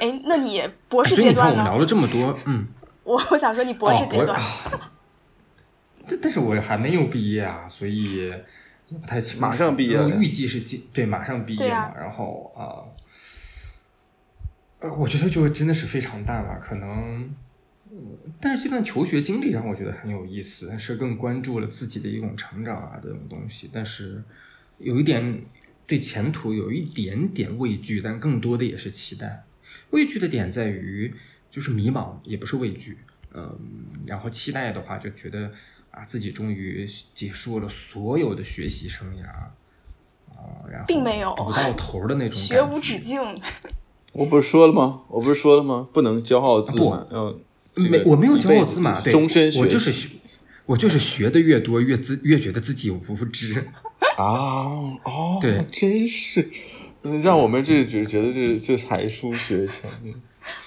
[0.00, 1.52] 哎，那你博士阶段呢？
[1.52, 2.66] 我们聊了这么多，嗯，
[3.02, 4.40] 我我想说你博士阶段，
[6.08, 8.44] 但但是我还没有毕业啊，所以也
[9.00, 9.40] 不太清楚。
[9.40, 12.88] 马上毕业，预计是今对马上毕业嘛，然后啊，呃，
[14.80, 17.34] 我觉得就真的是非常淡了，可能，
[18.40, 24.22] 但是这段求学经历让我觉得很有意思，是更关注了自己的一种成长啊这种东西，但是
[24.78, 25.42] 有一点
[25.84, 29.44] 对前途有一点点畏惧，但更多的也是期待。
[29.90, 31.12] 畏惧的点在于，
[31.50, 32.98] 就是迷茫，也不是畏惧，
[33.34, 33.58] 嗯，
[34.06, 35.50] 然后期待的话，就觉得
[35.90, 43.20] 啊，自己终于结束了所有的学习生涯，啊，然后并没有读到头的那种 学无止境。
[44.12, 45.00] 我不是说了吗？
[45.08, 45.88] 我不是说了吗？
[45.92, 47.40] 不能骄傲自满，嗯，
[47.90, 50.08] 没，我没有骄傲自满，对，终身学习，我就是学，
[50.66, 53.68] 我就是学的越多，越自越觉得自己无知。
[54.16, 54.24] 啊，
[55.04, 56.50] 哦，对，真是。
[57.22, 59.88] 让我们这只觉得这这才疏学浅，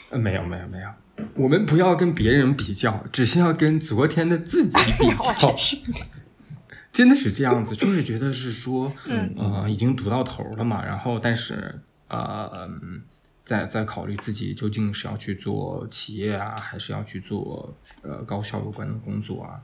[0.10, 0.88] 呃，没有没有没有，
[1.36, 5.56] 我们不要跟别人比较，只是要跟昨天的自己比较。
[6.92, 8.92] 真的是这样子，就是觉得是说，
[9.38, 12.50] 呃，已经读到头了嘛，然后但是呃，
[13.44, 19.62] 在在考虑自己究竟是要去做企业啊，还是要去做呃高校有关的工作啊。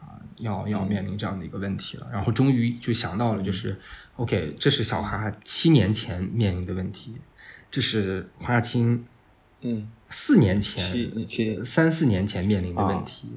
[0.00, 3.78] 啊，要要面临这样的一个问题了，然后终于就想到了，就是
[4.16, 7.14] OK，这是小哈七年前面临的问题，
[7.70, 9.06] 这是华清，
[9.60, 13.28] 嗯，四年前、三四年前面临的问题，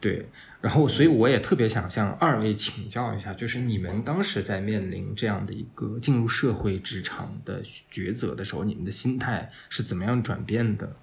[0.00, 0.24] 对，
[0.62, 10.96] 然后所以我也特别想向二位请教一下，就是你们当时在面临这样的一个进入社会职场的抉择的时候，你们的心态是怎么样转变的？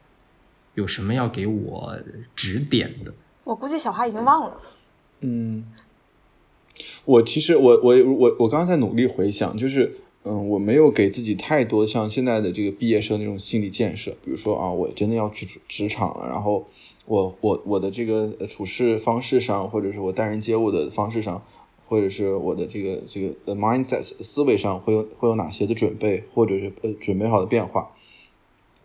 [0.74, 2.00] 有什么要给我
[2.36, 3.14] 指点的？
[3.44, 4.62] 我估计小哈已经忘了。
[5.22, 5.66] 嗯，
[7.06, 9.92] 我其实我我我我刚刚在努力回想，就是
[10.24, 16.68] 嗯，我没有给自己太多像现在的这个毕业生那种心理建设，比如说啊，我真的要去职场了，然后
[17.08, 21.42] 我我我的这个处事方式上，或者是我待人接物的方式上，
[21.86, 27.92] 或者是我的这个这个的 mindset 思维上会有会有哪些的准备，或者是呃准备好的变化。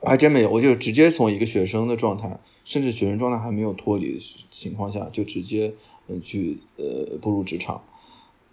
[0.00, 4.18] 我还真没有，我就直接从一个学生的状态，甚至学生状态还没有脱离的
[4.50, 5.74] 情况下，就直接
[6.08, 7.82] 嗯去呃步入职场，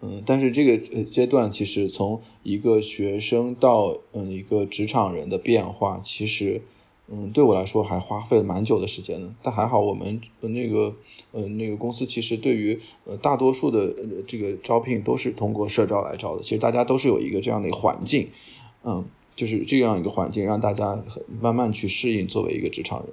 [0.02, 6.62] 嗯，但是这个阶段其实从一个学生到嗯一个职场人的变化，其实
[7.12, 9.28] 嗯对我来说还花费了蛮久的时间的。
[9.42, 10.94] 但还好我们那个
[11.32, 13.94] 呃那个公司其实对于呃大多数的
[14.28, 18.30] 这个招聘都是通过社招来招的，其实大家都是有一个这样的环境，
[18.84, 19.06] 嗯。
[19.36, 21.02] 就是这样一个环境，让大家
[21.40, 23.08] 慢慢去适应作为一个职场人，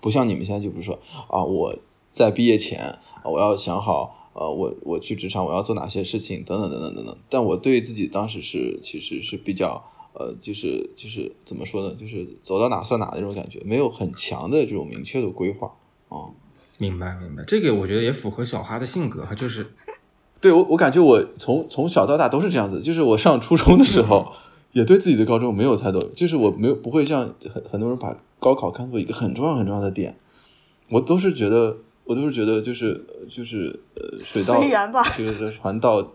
[0.00, 0.98] 不像你们现在就比如说
[1.28, 1.76] 啊，我
[2.10, 7.14] 在毕业前我要想好，呃，我我去职场我要做哪些事情等等等等等等。
[7.28, 15.70] 但我对自己当时是其实是比较呃，就是就是怎么说呢，就是走到哪算哪的那种感觉，没有很强的这种明确的规划
[16.08, 16.32] 啊。
[16.78, 19.66] 明白明白，这个我觉得也符合小哈的性格，就是
[20.40, 24.32] 对我我感觉我从从小到大都是这样子，就是我上初中的时候。
[24.74, 30.18] 也对自己的高中没有太多，就是我没有不会像很很多人把高考看作一个很重要很重要的点，
[30.88, 36.14] 我都是觉得我都是觉得就是就是呃水到随缘吧，就是船到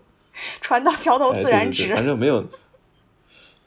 [0.60, 2.44] 船 到桥头自然直，反正没有，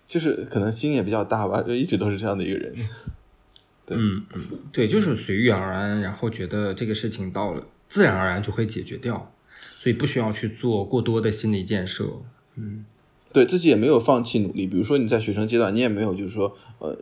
[0.06, 2.74] 就是可能心也比较大吧，就一直都是这样的一个人。
[3.86, 4.42] 对，嗯嗯，
[4.72, 9.34] 对，就是随遇而安，然后觉得这个事情到了自然而然就会解决掉，
[9.80, 12.22] 所以不需要去做过多的心理建设。
[12.56, 12.86] 嗯，
[13.34, 14.66] 对自己也没有放弃努力。
[14.66, 17.02] 比如说你在学生阶段，你也没有就是说呃，就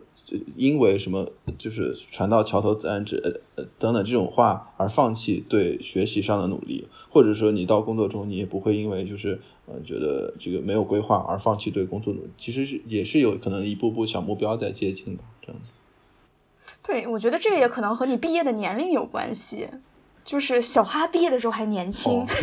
[0.56, 12.30] 因为什么就是船到桥头自然直呃呃等等这种话而放弃对学习上的努力，或者说你到工作中你也不会因为就是呃觉得这个没有规划而放弃对工作努力。
[12.38, 15.70] 其实是也是有可能一步步小目标在接近吧，这样子。
[16.82, 19.68] 对，我觉得这个也可能和你毕业的年龄有关系，
[20.24, 22.20] 就是小哈毕业的时候还年轻。
[22.22, 22.26] 哦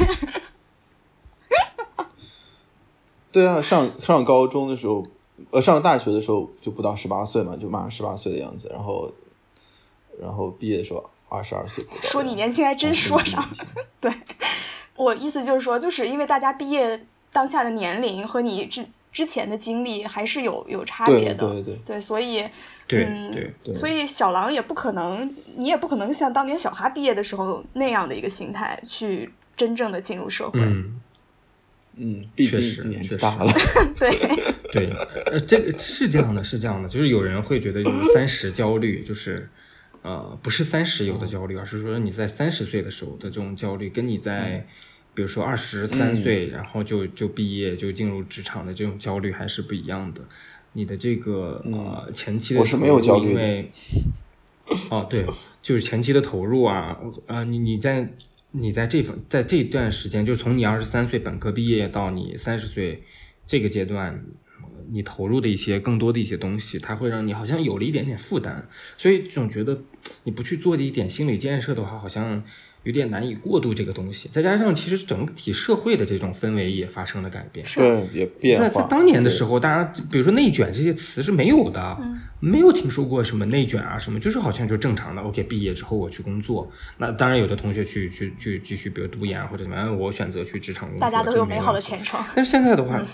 [3.31, 5.03] 对啊，上上高中的时候，
[5.51, 8.69] 呃，上了大学的时候就不到十八岁嘛，就马上十八岁的样子。
[8.71, 9.11] 然后，
[10.21, 12.01] 然后毕业的时候二十二岁不到。
[12.01, 13.47] 说你年轻还真说上
[13.99, 14.11] 对
[14.95, 22.43] 我意思就是说，就是因为大家毕业当下的年龄和你之之前的经历还是有有差别的，对对对所以
[22.87, 30.59] 对嗯对对所以小狼也不可能，你也不可能像当年小哈毕业的时候那样的一个心态去真正的进入社会。
[30.59, 30.99] 嗯，
[31.95, 33.51] 嗯，毕竟已经年纪大了。
[33.97, 34.09] 对，
[34.71, 34.89] 对，
[35.25, 39.49] 呃，这个是这样的，是这样的，就是有人会觉得有三十焦虑，就是
[40.01, 44.65] 呃，不是三十有的焦虑，而是说你在三十岁的时候的这种焦虑，跟你在
[45.13, 50.21] 比如说二十三岁，然后就就毕业就进入职场的这种焦虑还是不一样的。
[50.73, 53.71] 你的这个呃前期的我是没有焦虑的因为
[54.91, 55.25] 哦，对，
[55.63, 56.95] 就是前期的投入啊，
[57.25, 58.07] 啊，你你在
[58.51, 63.03] 你在这份在这段时间，就从你二十三岁本科毕业到你三十岁
[63.47, 64.48] 这个阶段，呃
[64.91, 68.63] 你投入的一些更多的一些东西，它会让你好像有了一点点负担，
[68.97, 69.79] 所以总觉得
[70.23, 72.41] 你不去做的一点心理建设的话，好像
[72.83, 74.29] 有点难以过渡这个东西。
[74.31, 78.67] 再加上其实整体社会的这种氛围也发生了改变，对，也变化。
[78.67, 85.21] 在在当年的时候，候，大家比如说内卷这些词是没有的，嗯没有听说过什么内卷啊什么，就是好像就正常的。
[85.21, 92.17] OK，毕业之后我去工作，那当然有的同学去去去继续，比如读研或者怎么样，我选择去职场工作，大家都有美好的前程。
[92.33, 93.05] 但是现在的话，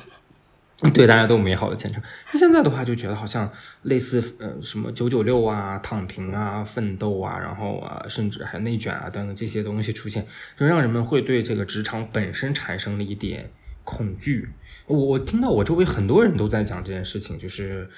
[0.94, 2.02] 对 大家都有美好的前程。
[2.32, 3.52] 那现在的话，就觉得好像
[3.84, 10.26] 类似呃什么九九六啊、躺平啊、奋斗啊，然后啊，甚至还内卷啊等等这些东西出现，
[10.58, 13.52] 就让人们会对这个职场本身产生了一点
[13.84, 14.50] 恐惧。
[14.88, 17.90] 我我听到我周围很多人都在讲这件事情，就是。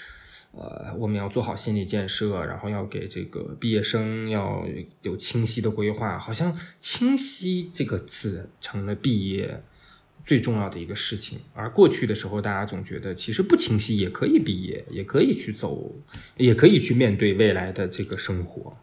[0.53, 4.65] 呃，我们要做好心理建设，然后要给这个毕业生要
[5.03, 6.17] 有清晰的规划。
[6.17, 9.61] 好像“清晰”这个字成了毕业
[10.27, 11.39] 最重要的一个事情。
[11.55, 15.95] 而过去的时候，大家总觉得其实不清晰也可以毕业，也可以去走，
[16.35, 18.77] 也可以去面对未来的这个生活。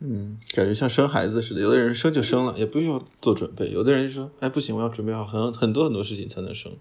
[0.00, 6.72] 嗯，感觉像生孩子似的，有的人生就生了，也不需要做准备；有的人说，哎，不行，我要准备好很很多很多事情才能生，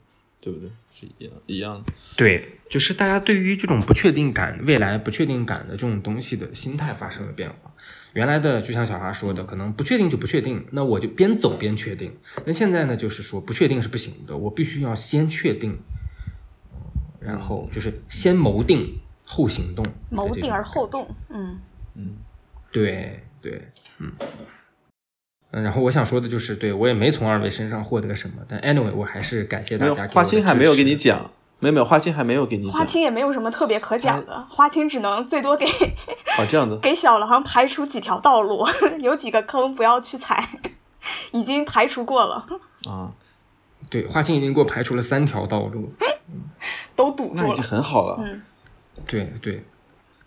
[0.41, 0.69] 对不对？
[0.91, 1.93] 是一样一样的。
[2.15, 7.68] 对，就是大家对于这种不确定感、未来不确定感的这种东西的心态发生了变化。
[8.13, 12.11] 原来的就像小花说的，可能不确定就不确定，那我就边走边确定。
[12.45, 15.77] 那现在呢，就是说不确定是不行的，我必须要先确定，
[17.21, 20.87] 嗯然后就是先谋定后行动，谋定而后。
[20.87, 21.59] 动，嗯
[21.95, 22.15] 嗯，
[22.71, 23.61] 对对，
[23.99, 24.11] 嗯。
[25.51, 32.73] 嗯，然后我想说的就是，对我也没从二位身上获得什么，但 anyway，我还是感谢，大家给我的花心还没有跟你讲，没有没有，花青还没有给你讲。
[32.73, 35.65] 花青也没有什么特别可讲的，花青只能最多给
[36.39, 38.65] 哦，这样子，给小狼排除几条道路，
[38.99, 40.47] 有几个坑不要去踩，
[41.31, 42.45] 已经排除过了，
[42.89, 43.11] 啊，
[43.89, 45.91] 对，花青已经给我排除了三条道路。
[46.95, 47.63] 都堵住了那已经。
[47.63, 48.17] 很好了。
[48.19, 48.41] 嗯，
[49.07, 49.63] 对对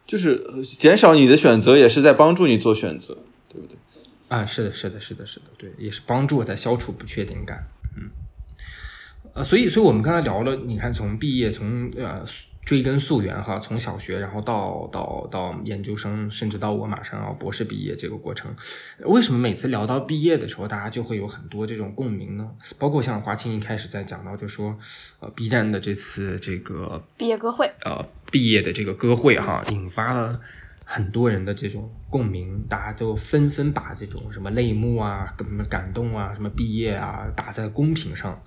[0.07, 3.15] 就是呃减少你的选择，也是在帮助你做选择，
[3.49, 3.77] 对不对？
[4.29, 7.67] 啊，是的，是的，是的，是的，对，也是帮助我在消除不确定感。
[7.97, 8.11] 嗯，
[9.35, 12.23] 呃，所以，所以我们刚才聊了，你看从毕业，从呃
[12.65, 18.55] 追根溯源哈，从小学，然后到到到研究生，甚至到我马上要博士毕业这个过程，
[19.01, 22.49] 为什么每次聊到毕业的时候，大家就会有很多这种共鸣呢？
[22.79, 24.79] 包括像华清一开始在讲到，就说
[25.19, 30.39] 呃 B 站的这次这个毕业歌会，呃毕业的这个歌会哈，引发了
[30.85, 38.41] 很多人的这种共鸣，大家都纷纷把这种什么泪目啊、什么感动啊、什么毕业啊打在公屏上，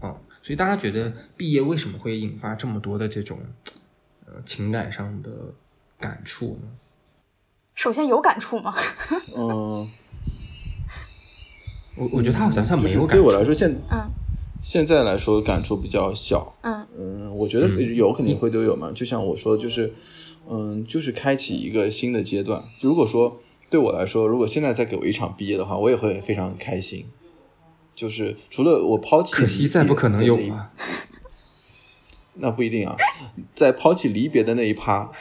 [0.00, 3.38] 啊、所以大家觉得毕业为什么会引发这么多的这种
[4.26, 5.30] 呃情感上的
[5.98, 6.68] 感触呢？
[7.74, 8.74] 首先有感触吗？
[9.36, 9.88] 嗯，
[11.96, 14.10] 我我觉得他好像像没有感触，对我来说，现嗯
[14.62, 16.54] 现在来说感触比较小。
[16.62, 18.92] 嗯嗯，我觉得有肯定会都有嘛。
[18.94, 19.92] 就像我说，就是
[20.50, 22.62] 嗯，就是开启一个新的阶段。
[22.82, 23.40] 如果说
[23.70, 27.06] 对我来说，如果现在再给我一场毕业的话，我也会非常开心。
[28.00, 30.70] 就是除了我抛弃，可惜再不可能有了。
[32.36, 32.96] 那不一定啊，
[33.54, 35.12] 在抛弃离别的那一趴，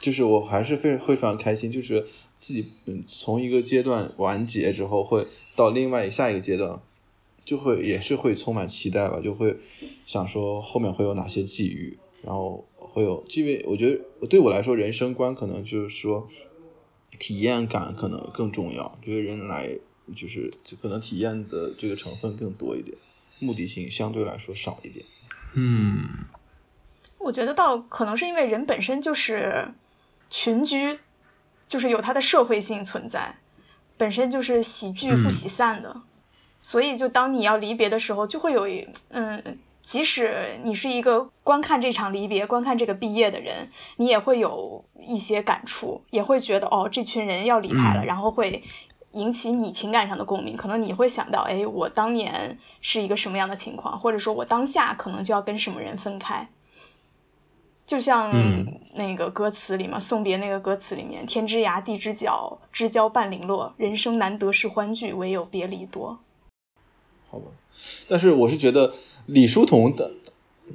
[0.00, 2.04] 就是我还是非会非常开心，就是
[2.36, 6.80] 自己嗯从一个阶段完结之后，会到另外下一个阶段，
[7.44, 9.56] 就会也是会充满期待吧，就会
[10.04, 16.26] 想说后面会有哪些际遇，然后会有，因为我觉得对我来说，人生观可能就是说
[17.20, 19.78] 体验感可能更重要，觉得人来
[20.14, 22.96] 就是可能体验的这个成分更多一点，
[23.38, 25.04] 目的性相对来说少一点。
[25.54, 26.08] 嗯，
[27.18, 29.68] 我觉得倒可能是因为人本身就是
[30.28, 31.00] 群居，
[31.66, 33.36] 就是有它的社会性存在，
[33.96, 36.02] 本身就是喜剧不喜散的，
[36.62, 48.62] 所以就当你要离别的时候，就会有一嗯，即使你是一个观看这场离别、观看这个毕业的人，你也会有一些感触，也会觉得哦，这群人要离开了，嗯然后会。
[49.12, 56.48] 引起你情感上的共鸣，可能你会想到，哎，我当年是一个什么样的情况，或者说我当下可能就要跟什么人分开。
[57.84, 66.20] 就像嗯那个歌词里嘛，送别那个歌词里面，“天之涯，地之角，知交半零落，人生难得是欢聚，唯有别离多。
[67.28, 67.46] 好吧，
[68.08, 68.94] 但是我是觉得
[69.26, 70.12] 李叔同的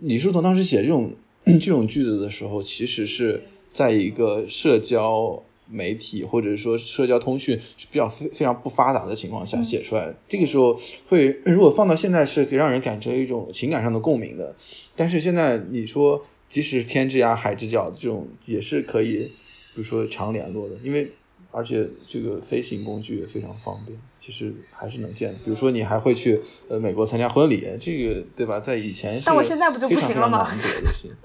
[0.01, 1.13] 李叔同当时写这种
[1.45, 10.15] 这种句子的时候，其实是在一个社交媒体或者说社交通讯是比较非非常不发达的情况下写出来的。
[10.27, 14.55] 这个时候会， 如果放到现在是可以让人感觉一种情感上的共鸣的。
[14.95, 21.11] 但是现在你说，即使天之涯海之角这种也是可以，比如说常联络的，因为
[21.51, 25.39] 而且这个飞行工具也非常方便，其实还是能见的。
[25.43, 28.59] 比如说你还会去呃美国参加婚礼，这个对吧？
[28.59, 31.15] 在以前是但我现在不就不行了吗非常难得的事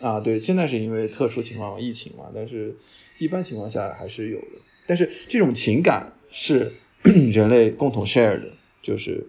[0.00, 2.74] 啊，对，现在是因为特殊情况嘛，疫情嘛，但是
[3.20, 4.58] 一般情况下还是有的。
[4.86, 6.72] 但是这种情感是
[7.32, 8.50] 人类共同 share 的，
[8.82, 9.24] 就是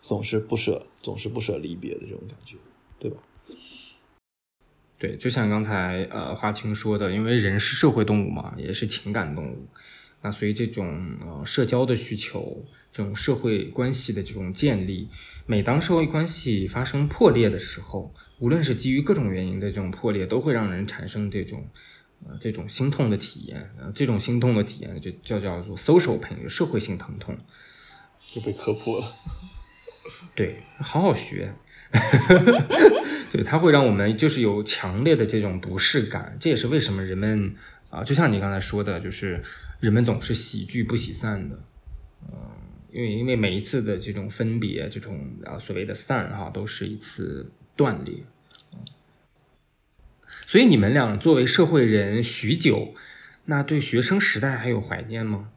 [0.00, 2.56] 总是不舍，总是不舍离别的这种感觉，
[2.98, 3.18] 对吧？
[4.96, 9.66] 对，就像刚才呃华清说的，因为人是社会动物嘛，也是情感动物，
[10.22, 15.08] 那所以这种呃社交的需求，这种社会关系的这种建立，
[15.44, 21.66] 每当社会关系发生破裂的时候，无论是基于各种原因的这种破裂，都会让人产生这种
[22.26, 27.36] 呃这种心痛的体验，呃这种心痛的体验就叫叫做 social pain，就社会性疼痛。
[28.26, 29.06] 就被科普了。
[30.34, 31.54] 对，好好学。
[33.30, 37.54] 对，它会让我们就是有强烈的这种不适感，这也是为什么人们
[37.90, 39.40] 啊、就像你刚才说的，就是
[39.78, 41.56] 人们总是喜剧不喜散的。
[42.22, 42.36] 嗯、
[42.90, 48.16] 因为因为每一次的这种分别，这种啊所谓的散哈、都是一次断裂。
[50.54, 52.94] 所以你们俩作为社会人许久，
[53.46, 55.48] 那对学生时代还有怀念吗？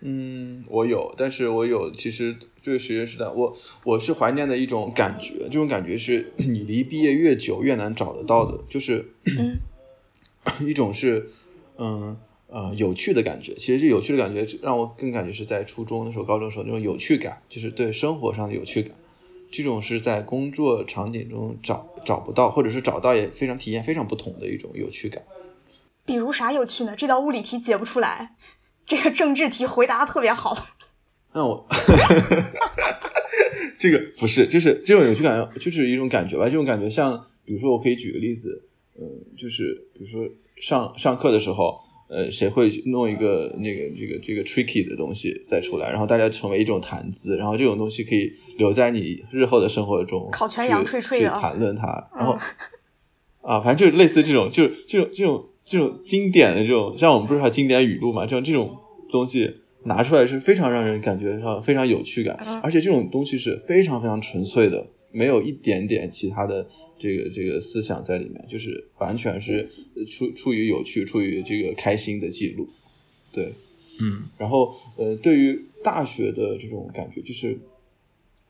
[0.00, 3.54] 嗯，我有，但是我有，其实这个学生时代，我
[3.84, 9.04] 我是怀念的一种感觉，这种感觉是 你离毕业越久越难找得到的，就是
[10.64, 11.28] 一种是
[11.76, 13.52] 嗯呃有趣的感觉。
[13.56, 18.92] 其实这有趣的感觉让我更感觉是在初中的时候、高中时候那种有趣感，就是对生活上的有趣感。
[19.50, 25.22] 这种是在工作场景中找找不到，或者是找到也非常体验非常不同的一种有趣感。
[26.04, 26.94] 比如啥有趣呢？
[26.96, 28.36] 这道物理题解不出来，
[28.86, 30.56] 这个政治题回答的特别好。
[31.32, 31.66] 那我
[33.78, 36.44] 这个不是，就是这种有趣感，就是一种感觉吧。
[36.46, 38.68] 这种感觉像，比如说，我可以举个例子，
[38.98, 39.04] 嗯、
[39.36, 40.26] 就是比如说
[40.60, 41.78] 上上课的时候，
[42.08, 52.38] 呃，谁会弄一个那个这个这个 tricky 的东西再出来，然后大家成为一种谈资，然后这种东西可以留在你日后的生活中，烤全羊去脆脆的去谈论它，然后。
[53.42, 58.26] 啊，反正就类似这种，就是这种这种这种经典的这种，像我们不是还有经典语录嘛？
[58.26, 58.76] 这种这种
[59.08, 59.54] 东西
[59.84, 66.66] 拿出来是非常让人感觉上非常有趣感，嗯而且这种东西是非常非常纯粹的，没有一点点其他的
[66.98, 69.66] 这个这个思想在里面，就是完全是
[70.06, 72.68] 出出于有趣、出于这个开心的记录。
[73.32, 73.52] 对，
[74.00, 77.58] 嗯然后呃，对于大学的这种感觉，就是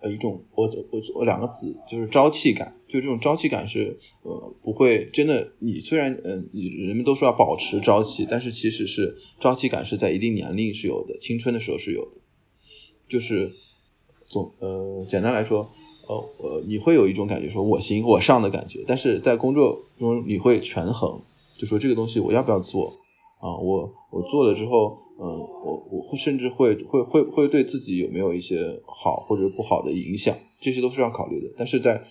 [0.00, 12.20] 呃一种我我我两个词就是朝气感，就这种朝气感是呃不会真的，你虽然呃你人们都说要保持朝气，但是其实是朝气感是在一定年龄是有的，青春的时候是有的，
[13.08, 13.52] 就是
[14.28, 15.70] 总呃简单来说。
[16.08, 21.20] 呃呃，你会有一种感觉，说我行我上的感觉，但是在工作中你会权衡，
[21.58, 22.92] 就说这个东西我要不要做
[23.40, 23.56] 啊？
[23.58, 31.52] 我我做了之后，嗯，我我会甚至会会会会对自己有没有一些好或者不好的影响，这些都是要考虑的。
[31.56, 32.02] 但是在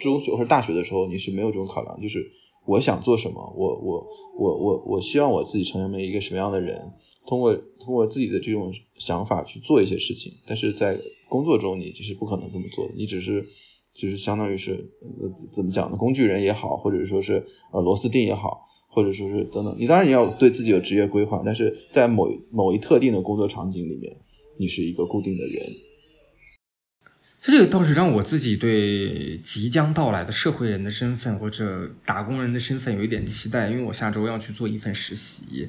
[0.00, 2.30] 中学或者大学的时候，你是没有这种考量，就是
[2.66, 4.06] 我想做什么，我我
[4.38, 6.92] 我我我希望我自己成为一个什么样的人，
[7.26, 10.32] 通过通过自己的这种想法去做一些事情。
[10.46, 10.98] 但是在
[11.32, 13.46] 工作中，你这是不可能这么做的，你只是。
[13.94, 14.70] 就是相当于是
[15.20, 15.96] 呃怎怎么讲呢？
[15.98, 17.34] 工具人也好，或者说是
[17.74, 19.76] 呃螺丝钉也好，或者说是等等。
[19.78, 24.10] 你当然你要对自己有职业规划，但是在某某一特定的工作场景里面，
[24.58, 25.62] 你是一个固定的人。
[27.42, 35.68] 这个倒是让我自己对即将到来的社会人的身份或者打工人的身份有一点期待，因为我下周要去做一份实习，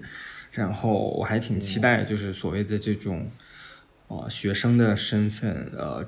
[0.54, 3.30] 然后我还挺期待，就是所谓的这种，
[4.22, 6.06] 呃，学生的身份，呃，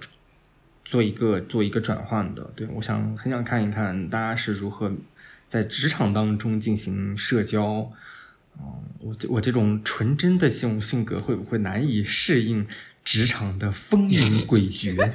[0.83, 2.51] 做一个做一个转换的。
[2.55, 4.91] 对我想很想看一看大家是如何
[5.49, 7.91] 在职场当中进行社交，
[8.57, 12.67] 嗯，我我这种纯真的这种性格会不会难以适应？
[13.05, 14.95] 职场的风云诡谲，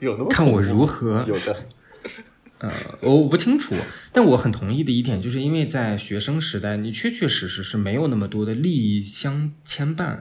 [0.00, 1.66] 有那么看我如何有的，
[3.00, 3.74] 呃，我不清楚，
[4.12, 10.20] 但我很同意的一点，就是因为在学生时代，你确确实实是没有那么多的利益相牵绊。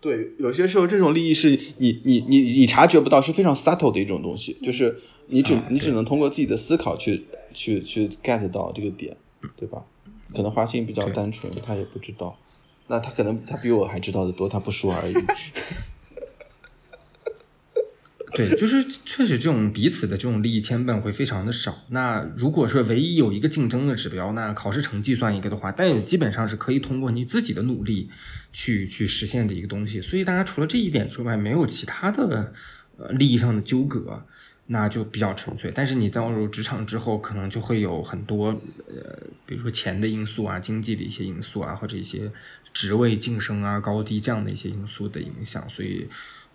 [0.00, 9.16] 对，有些时候这种利益是你你你你察觉不到，是非常 subtle 的一种东西，就是你只你只能通过自己的思考去去去 get 到这个点，
[9.56, 9.84] 对吧？
[10.34, 12.38] 可能花心比较单纯，他也不知道。
[12.86, 15.14] 那他可能他比我还知道的多，他不说而已。
[18.32, 21.84] 对，就是确实这种彼此的这种利益牵绊会非常的少。
[21.88, 28.10] 那如果说唯一有一个竞争的指标，那考试成绩算一个的话，但也基本上是可以通过你自己的努力
[28.52, 30.00] 去去实现的一个东西。
[30.00, 32.52] 所以大家除了这一点之外，没有其他的
[32.96, 34.24] 呃利益上的纠葛。
[34.70, 38.48] 那就比较纯粹，但是你到入职场之后，可能就会有很多
[38.86, 42.30] 呃，比如说钱的因素啊、经济的一些因素啊，或者一些
[42.74, 46.06] 职位晋升啊、高低这样的一些因素的影响，所以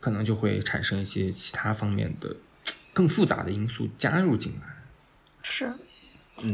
[0.03, 2.35] 可能就会产生一些其他方面的
[2.91, 4.67] 更复杂的因素加入进来。
[5.41, 5.71] 是。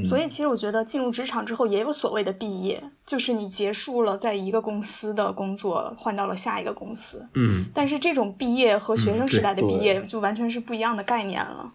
[0.06, 7.28] 所以，其实我觉得进入职场之后也有所谓的毕业，就是你结束了在一个公司的工作，换到了下一个公司。
[7.34, 7.66] 嗯。
[7.74, 11.72] 但是这种毕业和学生时代的毕业就完全是不一样的概念了。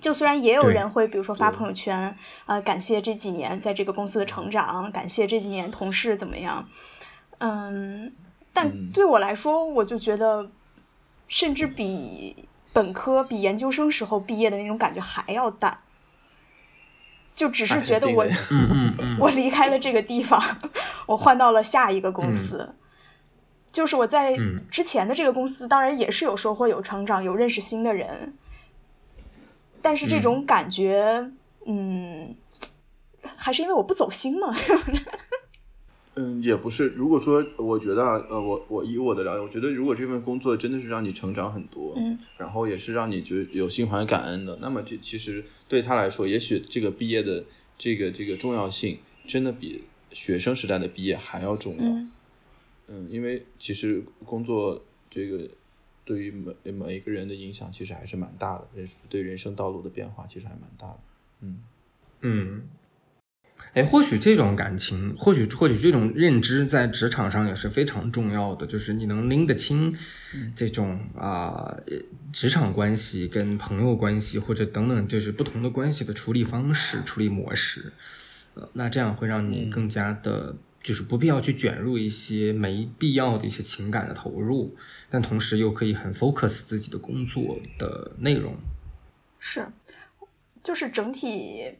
[0.00, 2.16] 就虽然也有人会，比如说发朋友圈，
[2.46, 6.68] 呃，感谢这几年在这个公司的成长，感谢这几年同事怎么样。
[7.38, 8.12] 嗯。
[8.56, 10.48] 但对我来说，我就觉得，
[11.28, 15.78] 甚至比本科、比研究生时候毕业的那种感觉还要淡。
[17.34, 18.24] 就只是觉得我，
[19.18, 20.40] 我离开了这个地方，
[21.06, 22.76] 我换到了下一个公司。
[23.72, 24.36] 就是我在
[24.70, 28.34] 之前的这个公司，当然也是有收获、有成长、有认识新的人，
[29.82, 31.28] 但是这种感觉，
[31.66, 32.36] 嗯，
[33.34, 34.54] 还是因为我不走心嘛。
[36.16, 36.88] 嗯，也不是。
[36.90, 47.44] 如果说，我觉得，呃，我我以我的了解，我觉得如果这份工作真的是让你成长很多，嗯，然后也是让你觉得有心怀感恩的，那么这其实对他来说，也许这个毕业的
[47.76, 51.82] 这个这个重要性，真的比学生时代的毕业还要重要。
[52.86, 55.50] 嗯，因为其实工作这个
[56.04, 61.00] 对于每每一个人的影响，其实还是蛮大的，人对人生道路的变化其实还蛮大的。
[61.40, 61.60] 嗯
[62.20, 62.62] 嗯。
[63.72, 68.64] 哎，或许这种感情，或许或许这种认知，在职场上也是非常重要的。
[68.64, 69.92] 就是你能拎得清
[70.54, 71.76] 这种啊，
[72.32, 77.92] 职场关系跟朋友关系，或者等等，就是不同的关系的处理方式、处理模式。
[78.54, 84.76] 呃，那这样会让你更加的，就是不必要去卷入一些没必要的一些情感的投入，
[85.10, 88.56] 但同时又可以很 focus 自己的工作的内容。
[89.40, 89.66] 是，
[90.62, 91.74] 就是整体。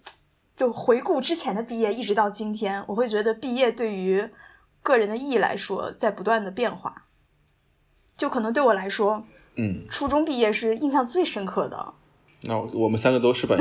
[0.57, 4.29] 就回顾之前的毕业，一直到今天，我会觉得毕业对于
[4.83, 7.07] 个人的意义来说，在不断的变化。
[8.17, 9.27] 就可能对我来说，
[9.57, 11.95] 嗯，初中毕业是印象最深刻的。
[12.43, 13.57] 那我们三个都是吧？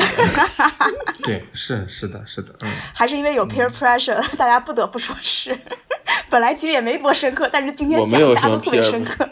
[1.24, 2.70] 对，是是的，是的，嗯。
[2.94, 5.58] 还是因为有 peer pressure，大家不得不说是。
[6.30, 9.28] 本来其实也没多深刻，但是今天讲大家都特别深刻。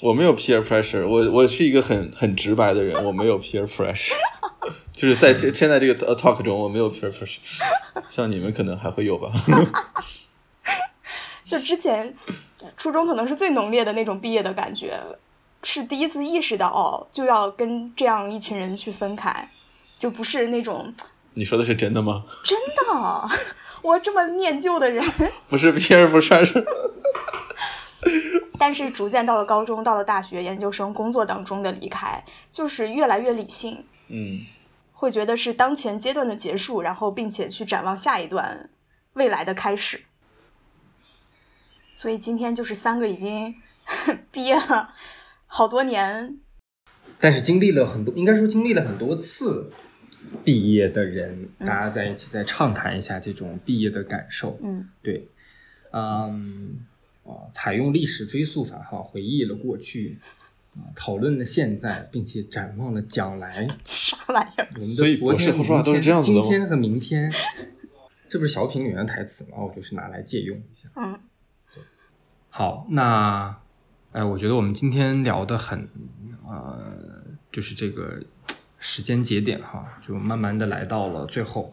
[0.00, 4.14] 我没有 peer pressure，我我是一个很很直白的人， 我没有 peer pressure。
[4.92, 7.38] 就是在这现在这个 talk 中，我没有 peer pressure，
[8.10, 9.32] 像你们可能还会有吧。
[11.44, 12.14] 就之前
[12.76, 14.98] 初中可能是最浓烈的那种毕业的感觉，
[15.62, 19.50] 是第一次意识到哦，就要跟这样一群人去分开，
[19.98, 20.92] 就不是那种。
[21.34, 22.24] 你说的是真的吗？
[22.44, 23.30] 真的，
[23.82, 25.04] 我这么念旧的人。
[25.48, 26.64] 不是 peer pressure。
[28.58, 33.84] 但是逐渐到了高中，到了大学、研究生、工作当中的离开，就是越来越理性。
[34.08, 34.40] 嗯。
[34.92, 38.68] 会觉得是当前阶段的结束，然后并且去展望下一段
[39.12, 40.00] 未来的开始。
[41.94, 43.54] 所以今天就是三个已经
[44.32, 44.92] 毕业了
[45.46, 46.40] 好多年，
[47.20, 49.72] 但是经历了很多，应该说经历了很多次
[50.44, 54.58] 毕业的人，大家在一起再畅谈一下这种毕业的感受。
[54.60, 55.28] 嗯，对，
[55.92, 56.84] 嗯，
[57.28, 60.18] 哦，采用历史追溯法哈，回忆了过去。
[60.74, 63.66] 啊，讨论了现在，并且展望了将来。
[63.84, 64.68] 啥玩意儿？
[64.74, 67.32] 我们的所以昨天、博士后说话都是明天这样子今天和明天，
[68.28, 69.56] 这不是小品里面的台词吗？
[69.58, 70.88] 我就是拿来借用一下。
[70.94, 71.18] 嗯，
[72.48, 73.60] 好，那，
[74.12, 75.88] 哎，我觉得我们今天聊的很，
[76.46, 78.22] 呃，就是这个
[78.78, 81.72] 时间节点哈，就慢慢的来到了最后，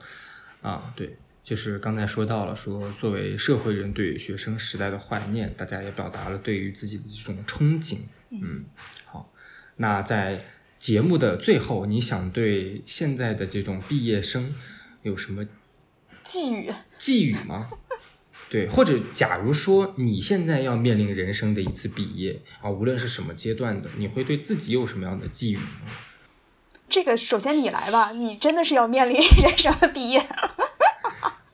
[0.61, 1.15] 啊，对，
[1.45, 7.99] 就是刚才说到了说，作为社会人对学生时代的怀念，大家也表达了对于自己的这种憧憬，
[8.31, 8.65] 嗯，
[9.05, 9.31] 好，
[9.75, 10.43] 那在
[10.79, 14.55] 节目的最后，你想对现在的这种毕业生
[15.03, 15.45] 有什么
[16.23, 16.73] 寄语。
[16.97, 17.69] 寄语吗？
[18.49, 25.91] 对，或者假如说你现在要面临人生的一次毕业啊，无论是什么阶段的，你会对自己有什么样的寄语呢？
[26.89, 30.25] 这个首先你来吧，你真的是要面临 人生的毕业。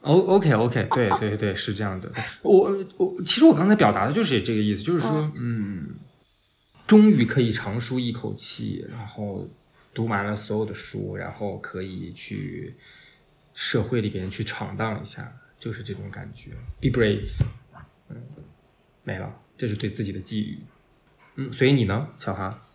[0.01, 2.11] O OK OK，对对对，是这样的。
[2.41, 5.89] 我我其实我刚才表达的就是这个意思，就是说，嗯，
[6.87, 9.47] 终于可以长舒一口气，然后
[9.93, 12.75] 读完了所有的书，然后可以去
[13.53, 16.51] 社会里边去闯荡一下，就是这种感觉。
[16.79, 17.29] Be brave，
[18.09, 18.15] 嗯，
[19.03, 20.59] 没了，这是对自己的寄语。
[21.35, 22.67] 嗯，所以你呢，小哈？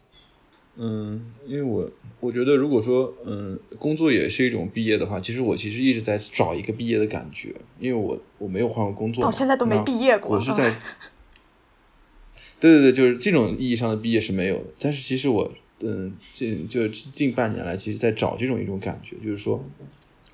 [0.78, 10.70] 嗯，因为我我觉得，如果说嗯，工作也是一种毕业的话，其实我其实一直在找一个毕业的感觉，因为我我没有换过工作嘛，到现在都没毕业过我是在，
[12.60, 14.64] 对对对，就是这种意义上的毕业是没有的。
[14.78, 15.50] 但是其实我
[15.80, 19.64] 嗯，近就近半年来，其实在找这种一种感觉，就是说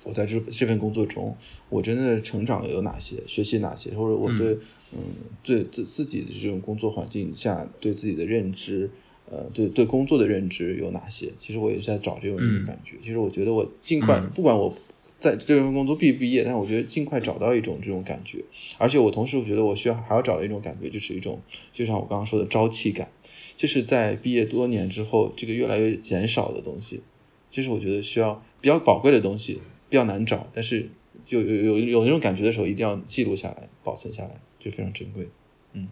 [0.03, 1.33] 我在这这份工作中，
[1.69, 4.57] 我真的成长有哪些，学习哪些，或者我对
[4.91, 4.99] 嗯
[5.41, 8.89] 对自自己的这种工作环境下对自己的认知。
[9.33, 11.31] 呃，对对工作的认知有哪些？
[11.39, 12.97] 其实我也是在找这种感觉。
[13.01, 14.71] 其实我觉得我尽快，嗯不管我
[15.19, 18.43] 在这份工作毕不毕业，但我觉得尽快找到一种这种感觉。
[18.77, 23.09] 而且我同时我觉得我需要还要找到一种感觉，就是一种就像我刚刚说的朝气感，
[23.57, 27.01] 就是在毕业多年之后，这个越来越减少的东西，
[27.49, 30.87] 就是我觉得需要比较宝贵的东西，比较难找，但是
[31.25, 35.27] 就有有有那种感觉的时候，一定要记录下来，保存下来，就非常珍贵。
[35.73, 35.87] 嗯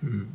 [0.00, 0.28] 嗯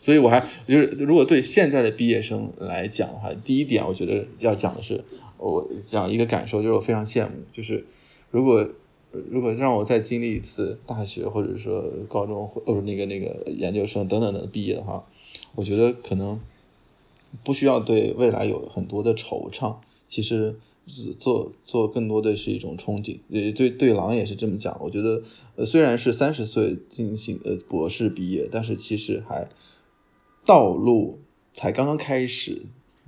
[0.00, 5.04] 所以我还就是，如果对现在的毕业生来讲的话，第一点我觉得要讲的是，
[5.36, 7.84] 我讲一个感受，就是我非常羡慕，就是
[8.30, 8.68] 如果
[9.30, 15.04] 如果让我再经历一次大学或者说高中或者那个那个研究生等等的毕业的话，
[15.54, 16.38] 我觉得可能
[17.42, 19.76] 不需要对未来有很多的惆怅，
[20.08, 20.56] 其实
[21.18, 23.18] 做做更多的是一种憧憬。
[23.28, 25.22] 也对对狼也是这么讲，我觉得
[25.64, 29.48] 虽然是三十岁进行呃博士毕业，但是其实还
[30.48, 31.20] 道路
[31.52, 32.62] 才刚刚开始，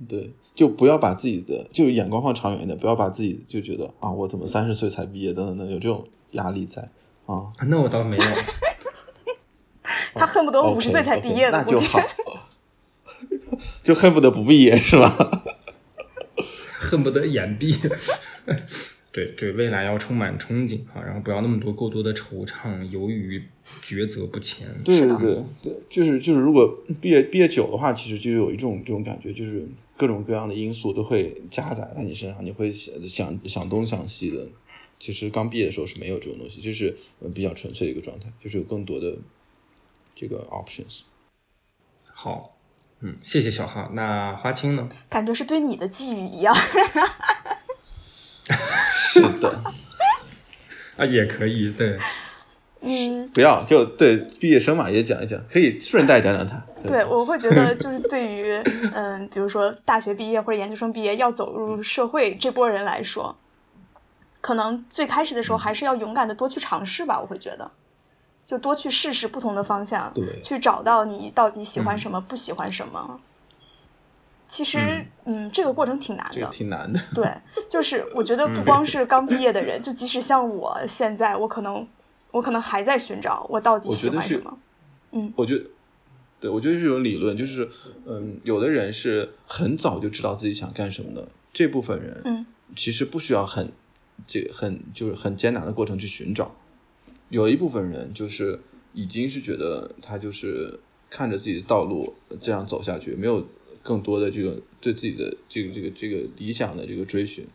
[0.07, 6.87] 对，就不要把自己的就是眼光放长远一点，不要把自己就觉得啊我怎么三十岁才毕业等等等，有这种压力在
[7.25, 7.51] 啊。
[7.67, 8.23] 那我倒没有。
[10.13, 11.75] 他恨不得五十岁才毕业的，估计。
[11.77, 12.01] 那就好，
[13.81, 15.41] 就恨不得不毕业是吧？
[16.79, 17.75] 恨不得眼闭。
[19.11, 23.43] 对对，未来要充满憧憬啊，然后不要那么多过多的惆怅，由于
[23.83, 24.67] 抉择不前。
[24.83, 29.67] 对对对对，就是就是，如果毕业毕业久的话，其实就有一种这种感觉，就是
[29.97, 34.47] 各种各样的因素都会加载在你身上，你会想想想东想西的。
[34.99, 39.17] 其实刚毕业的时候是没有这种东西，就是呃比较纯粹的一个状态，就是有更多的
[40.13, 41.01] 这个 options。
[42.13, 42.55] 好，
[42.99, 43.89] 嗯，谢谢小哈。
[43.93, 44.87] 那花青呢？
[45.09, 46.55] 感觉是对你的寄语一样。
[48.93, 49.63] 是的，
[50.97, 51.97] 啊，也可以，对，
[52.81, 56.59] 嗯，不要就对毕业生嘛也讲一讲，可以顺带讲讲他。
[56.85, 58.53] 对，我会觉得就是对于
[58.93, 63.35] 嗯，比如说大学毕业或者研究生毕业要走入社会这波人来说，
[64.41, 67.19] 可能最开始的时候还是要勇敢的多去尝试吧。
[67.21, 67.69] 我会觉得，
[68.47, 73.19] 就多去试试不同的方向，对去找到你到底喜欢什么，不喜欢什么。
[74.47, 76.47] 其实，嗯这个过程挺难的。
[76.47, 76.99] 挺难的。
[77.13, 77.31] 对，
[77.69, 81.87] 就是我觉得不光是刚毕业的人，就即使像我现在，我可能
[82.31, 84.57] 我可能还在寻找我到底喜欢什么。
[85.11, 85.65] 嗯我觉得，
[86.39, 87.67] 对我觉得这种理论，就是
[88.05, 93.71] 嗯，有的人是很早就知道自己想干什么的，这部分人，嗯，其实不需要很
[94.25, 96.55] 这很就是很艰难的过程去寻找。
[97.29, 98.59] 有一部分人就是
[98.93, 100.79] 已经是觉得他就是
[101.09, 103.45] 看着自己的道路这样走下去，没有
[103.83, 107.45] 更多的这个对自己的这个这个这个理想的这个追寻。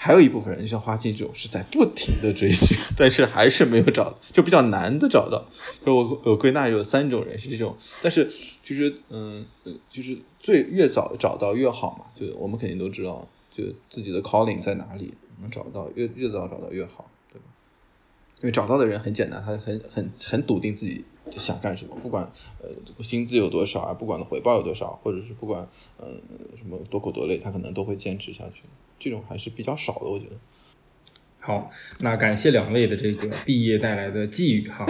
[0.00, 5.44] 还有一部分人，就像花青这种，是在不停的追寻， 但是还是没有找，就比较难的找到。
[5.84, 8.30] 就我我归纳有三种人是这种，但是
[8.62, 12.04] 其实嗯，呃就是最越早找到越好嘛。
[12.18, 17.44] 就我们肯定都知道，就自己的 calling 在哪里，能找到越越早找到越好，对吧？
[18.40, 21.04] 因为找到的人很简单，他很很很笃定自己
[21.36, 22.22] 想干什么，不管
[22.62, 25.68] 呃这个薪资有多少啊，不管回报有多少，或者是不管
[25.98, 28.62] 嗯、呃、什么多苦多累，他可能都会坚持下去。
[28.98, 30.36] 这种还是比较少的，我觉得。
[31.40, 31.70] 好，
[32.00, 34.86] 那感谢两位的这个毕业带来的寄语哈。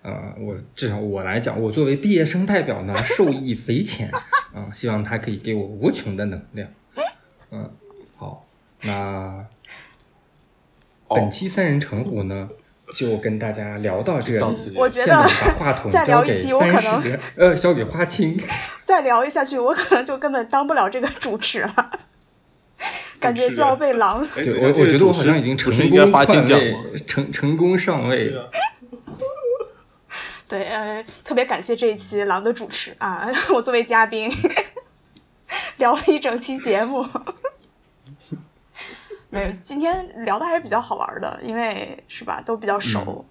[0.00, 4.08] 呃，我至少我来讲，我作为毕业生代表呢，受益匪浅
[4.54, 6.70] 啊、希望他可以给我无穷的能量。
[7.50, 7.70] 嗯，
[8.16, 8.46] 好，
[8.82, 9.44] 那
[11.08, 12.48] 本期三人成虎呢，
[12.94, 14.74] 就跟大家聊到这里。
[14.76, 18.40] 我觉现在得把话筒再交给聊一集我可能三十，呃，交给花青。
[18.84, 21.90] 再聊一下去，我可能就根本当不了这个主持了，
[23.20, 24.26] 感觉就要被狼。
[24.36, 26.76] 哎对我，我觉得我好像已经成功篡位？，
[27.06, 28.34] 成 成功上位。
[28.36, 28.44] 啊
[30.48, 34.32] 对，呃，特别感谢这一期狼的主持啊， 我作为嘉宾
[35.76, 37.06] 聊了一整期节目。
[39.30, 43.24] 没有，今天聊的还是比较好玩的，因为是吧，都比较熟，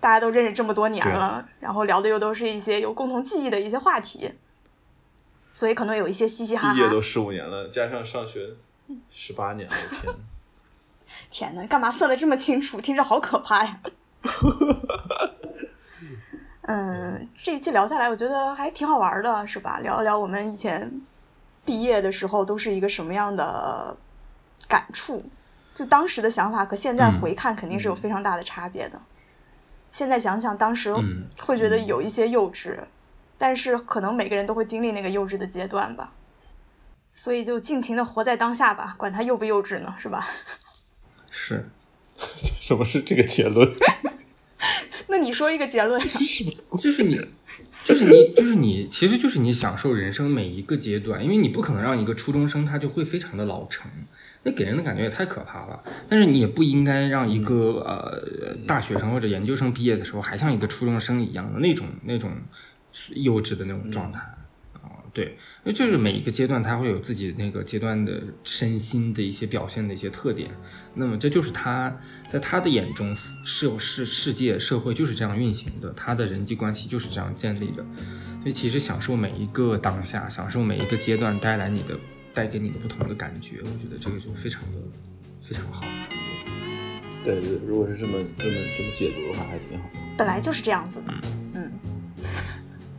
[0.00, 4.32] 大家都认识这么多年了，然后聊的又都是一些有共同记忆的一些话题，
[5.52, 7.02] 所以可能有一些嘻嘻哈哈毕业都。
[7.02, 8.54] 十五年了，加上上学
[9.10, 10.14] 十八年了，天！
[11.30, 12.80] 天呐，干嘛算的这么清楚？
[12.80, 13.80] 听着好可怕呀！
[16.62, 19.80] 嗯，这一期聊下来，我觉得还挺好玩的，是吧？
[19.80, 20.90] 聊一聊我们以前
[21.64, 23.94] 毕业的时候都是一个什么样的
[24.68, 25.22] 感触，
[25.74, 29.00] 就当时的想法和现在嗯回看肯定是有非常大的差别的。
[29.92, 32.76] 现在想想，当时嗯会觉得有一些幼稚，
[33.38, 36.12] 但是可能每个人都会经历那个幼稚的阶段吧。
[37.16, 40.26] 所以就尽情的活在当下吧，管他幼不幼稚呢，是吧？
[41.30, 41.70] 是，
[42.60, 43.72] 什么是这个结论？
[45.06, 46.06] 那你说一个结论呀？
[46.12, 53.88] 就是你，就是你，就是你，其实就是你享受人生每一个阶段，因为你不可能让一个初中生他就会非常的老成，
[54.44, 55.82] 那给人的感觉也太可怕了。
[56.08, 62.30] 但是你也不应该让一个呃大学生或者研究生毕业的时候还像一个初中生一样的那种那种
[63.14, 64.20] 幼稚的那种状态。
[64.74, 65.24] 啊，对，
[65.64, 70.50] 因为就是每一个阶段，他会有自己那个阶段的身心的一些表现的一些特点。
[70.94, 77.82] 那么这就是他在他的眼中，是有世世界社会就是这样运行的，他的人际关系就是这样建立的。
[78.42, 81.98] 所以其实享受每一个当下，享受每一个阶段带来你的
[82.34, 84.78] 带给你的不同的感觉，我觉得这个就非常的
[85.40, 85.84] 非常好。
[87.22, 89.84] 对对，如果是这么这么这么解读的话，还挺好。
[90.16, 91.14] 本来就是这样子的。
[91.54, 91.72] 嗯，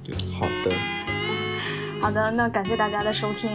[0.04, 0.72] 对好的，
[2.02, 3.52] 好的，那感谢大家的收听。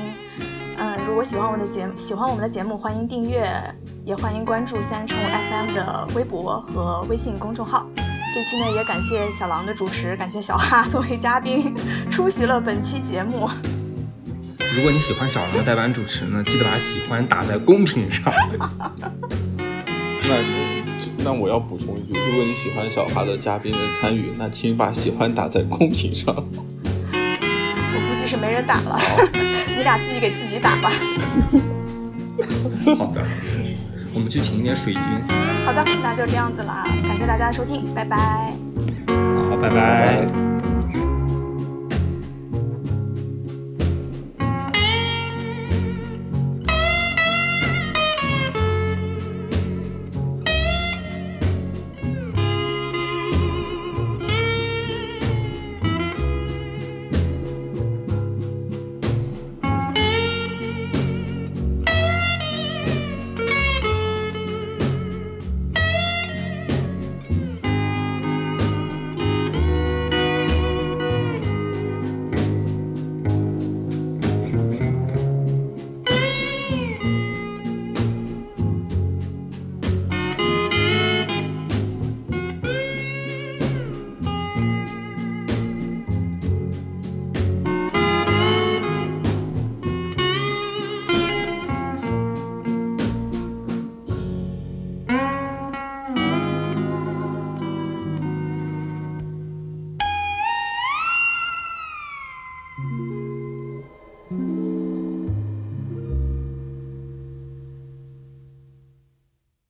[0.77, 3.51] 嗯，如果喜欢我们的节目，喜欢我们的节目，欢迎订阅，
[4.05, 7.89] 也欢迎关注三人成虎 FM 的微博和微信公众号。
[8.33, 11.75] 这期呢，也感谢小狼的主持，感谢小哈作为嘉宾
[12.11, 13.49] 出席了本期节目。
[14.81, 18.33] 如果你喜欢小狼的代班主持呢，记得把喜欢打在公屏上。
[19.59, 20.37] 那
[20.99, 26.35] 这那我要补充一句，如果你喜欢小哈的嘉宾的参与，那请把喜欢打在公屏上。
[26.35, 28.99] 我估计是没人打了，
[29.77, 30.91] 你俩自己给自己打吧。
[32.97, 33.21] 好的，
[34.15, 35.03] 我们去请一点水军。
[35.63, 38.55] 好的，那就这样子了，感谢大家的收听，拜拜。
[39.51, 40.25] 好，拜拜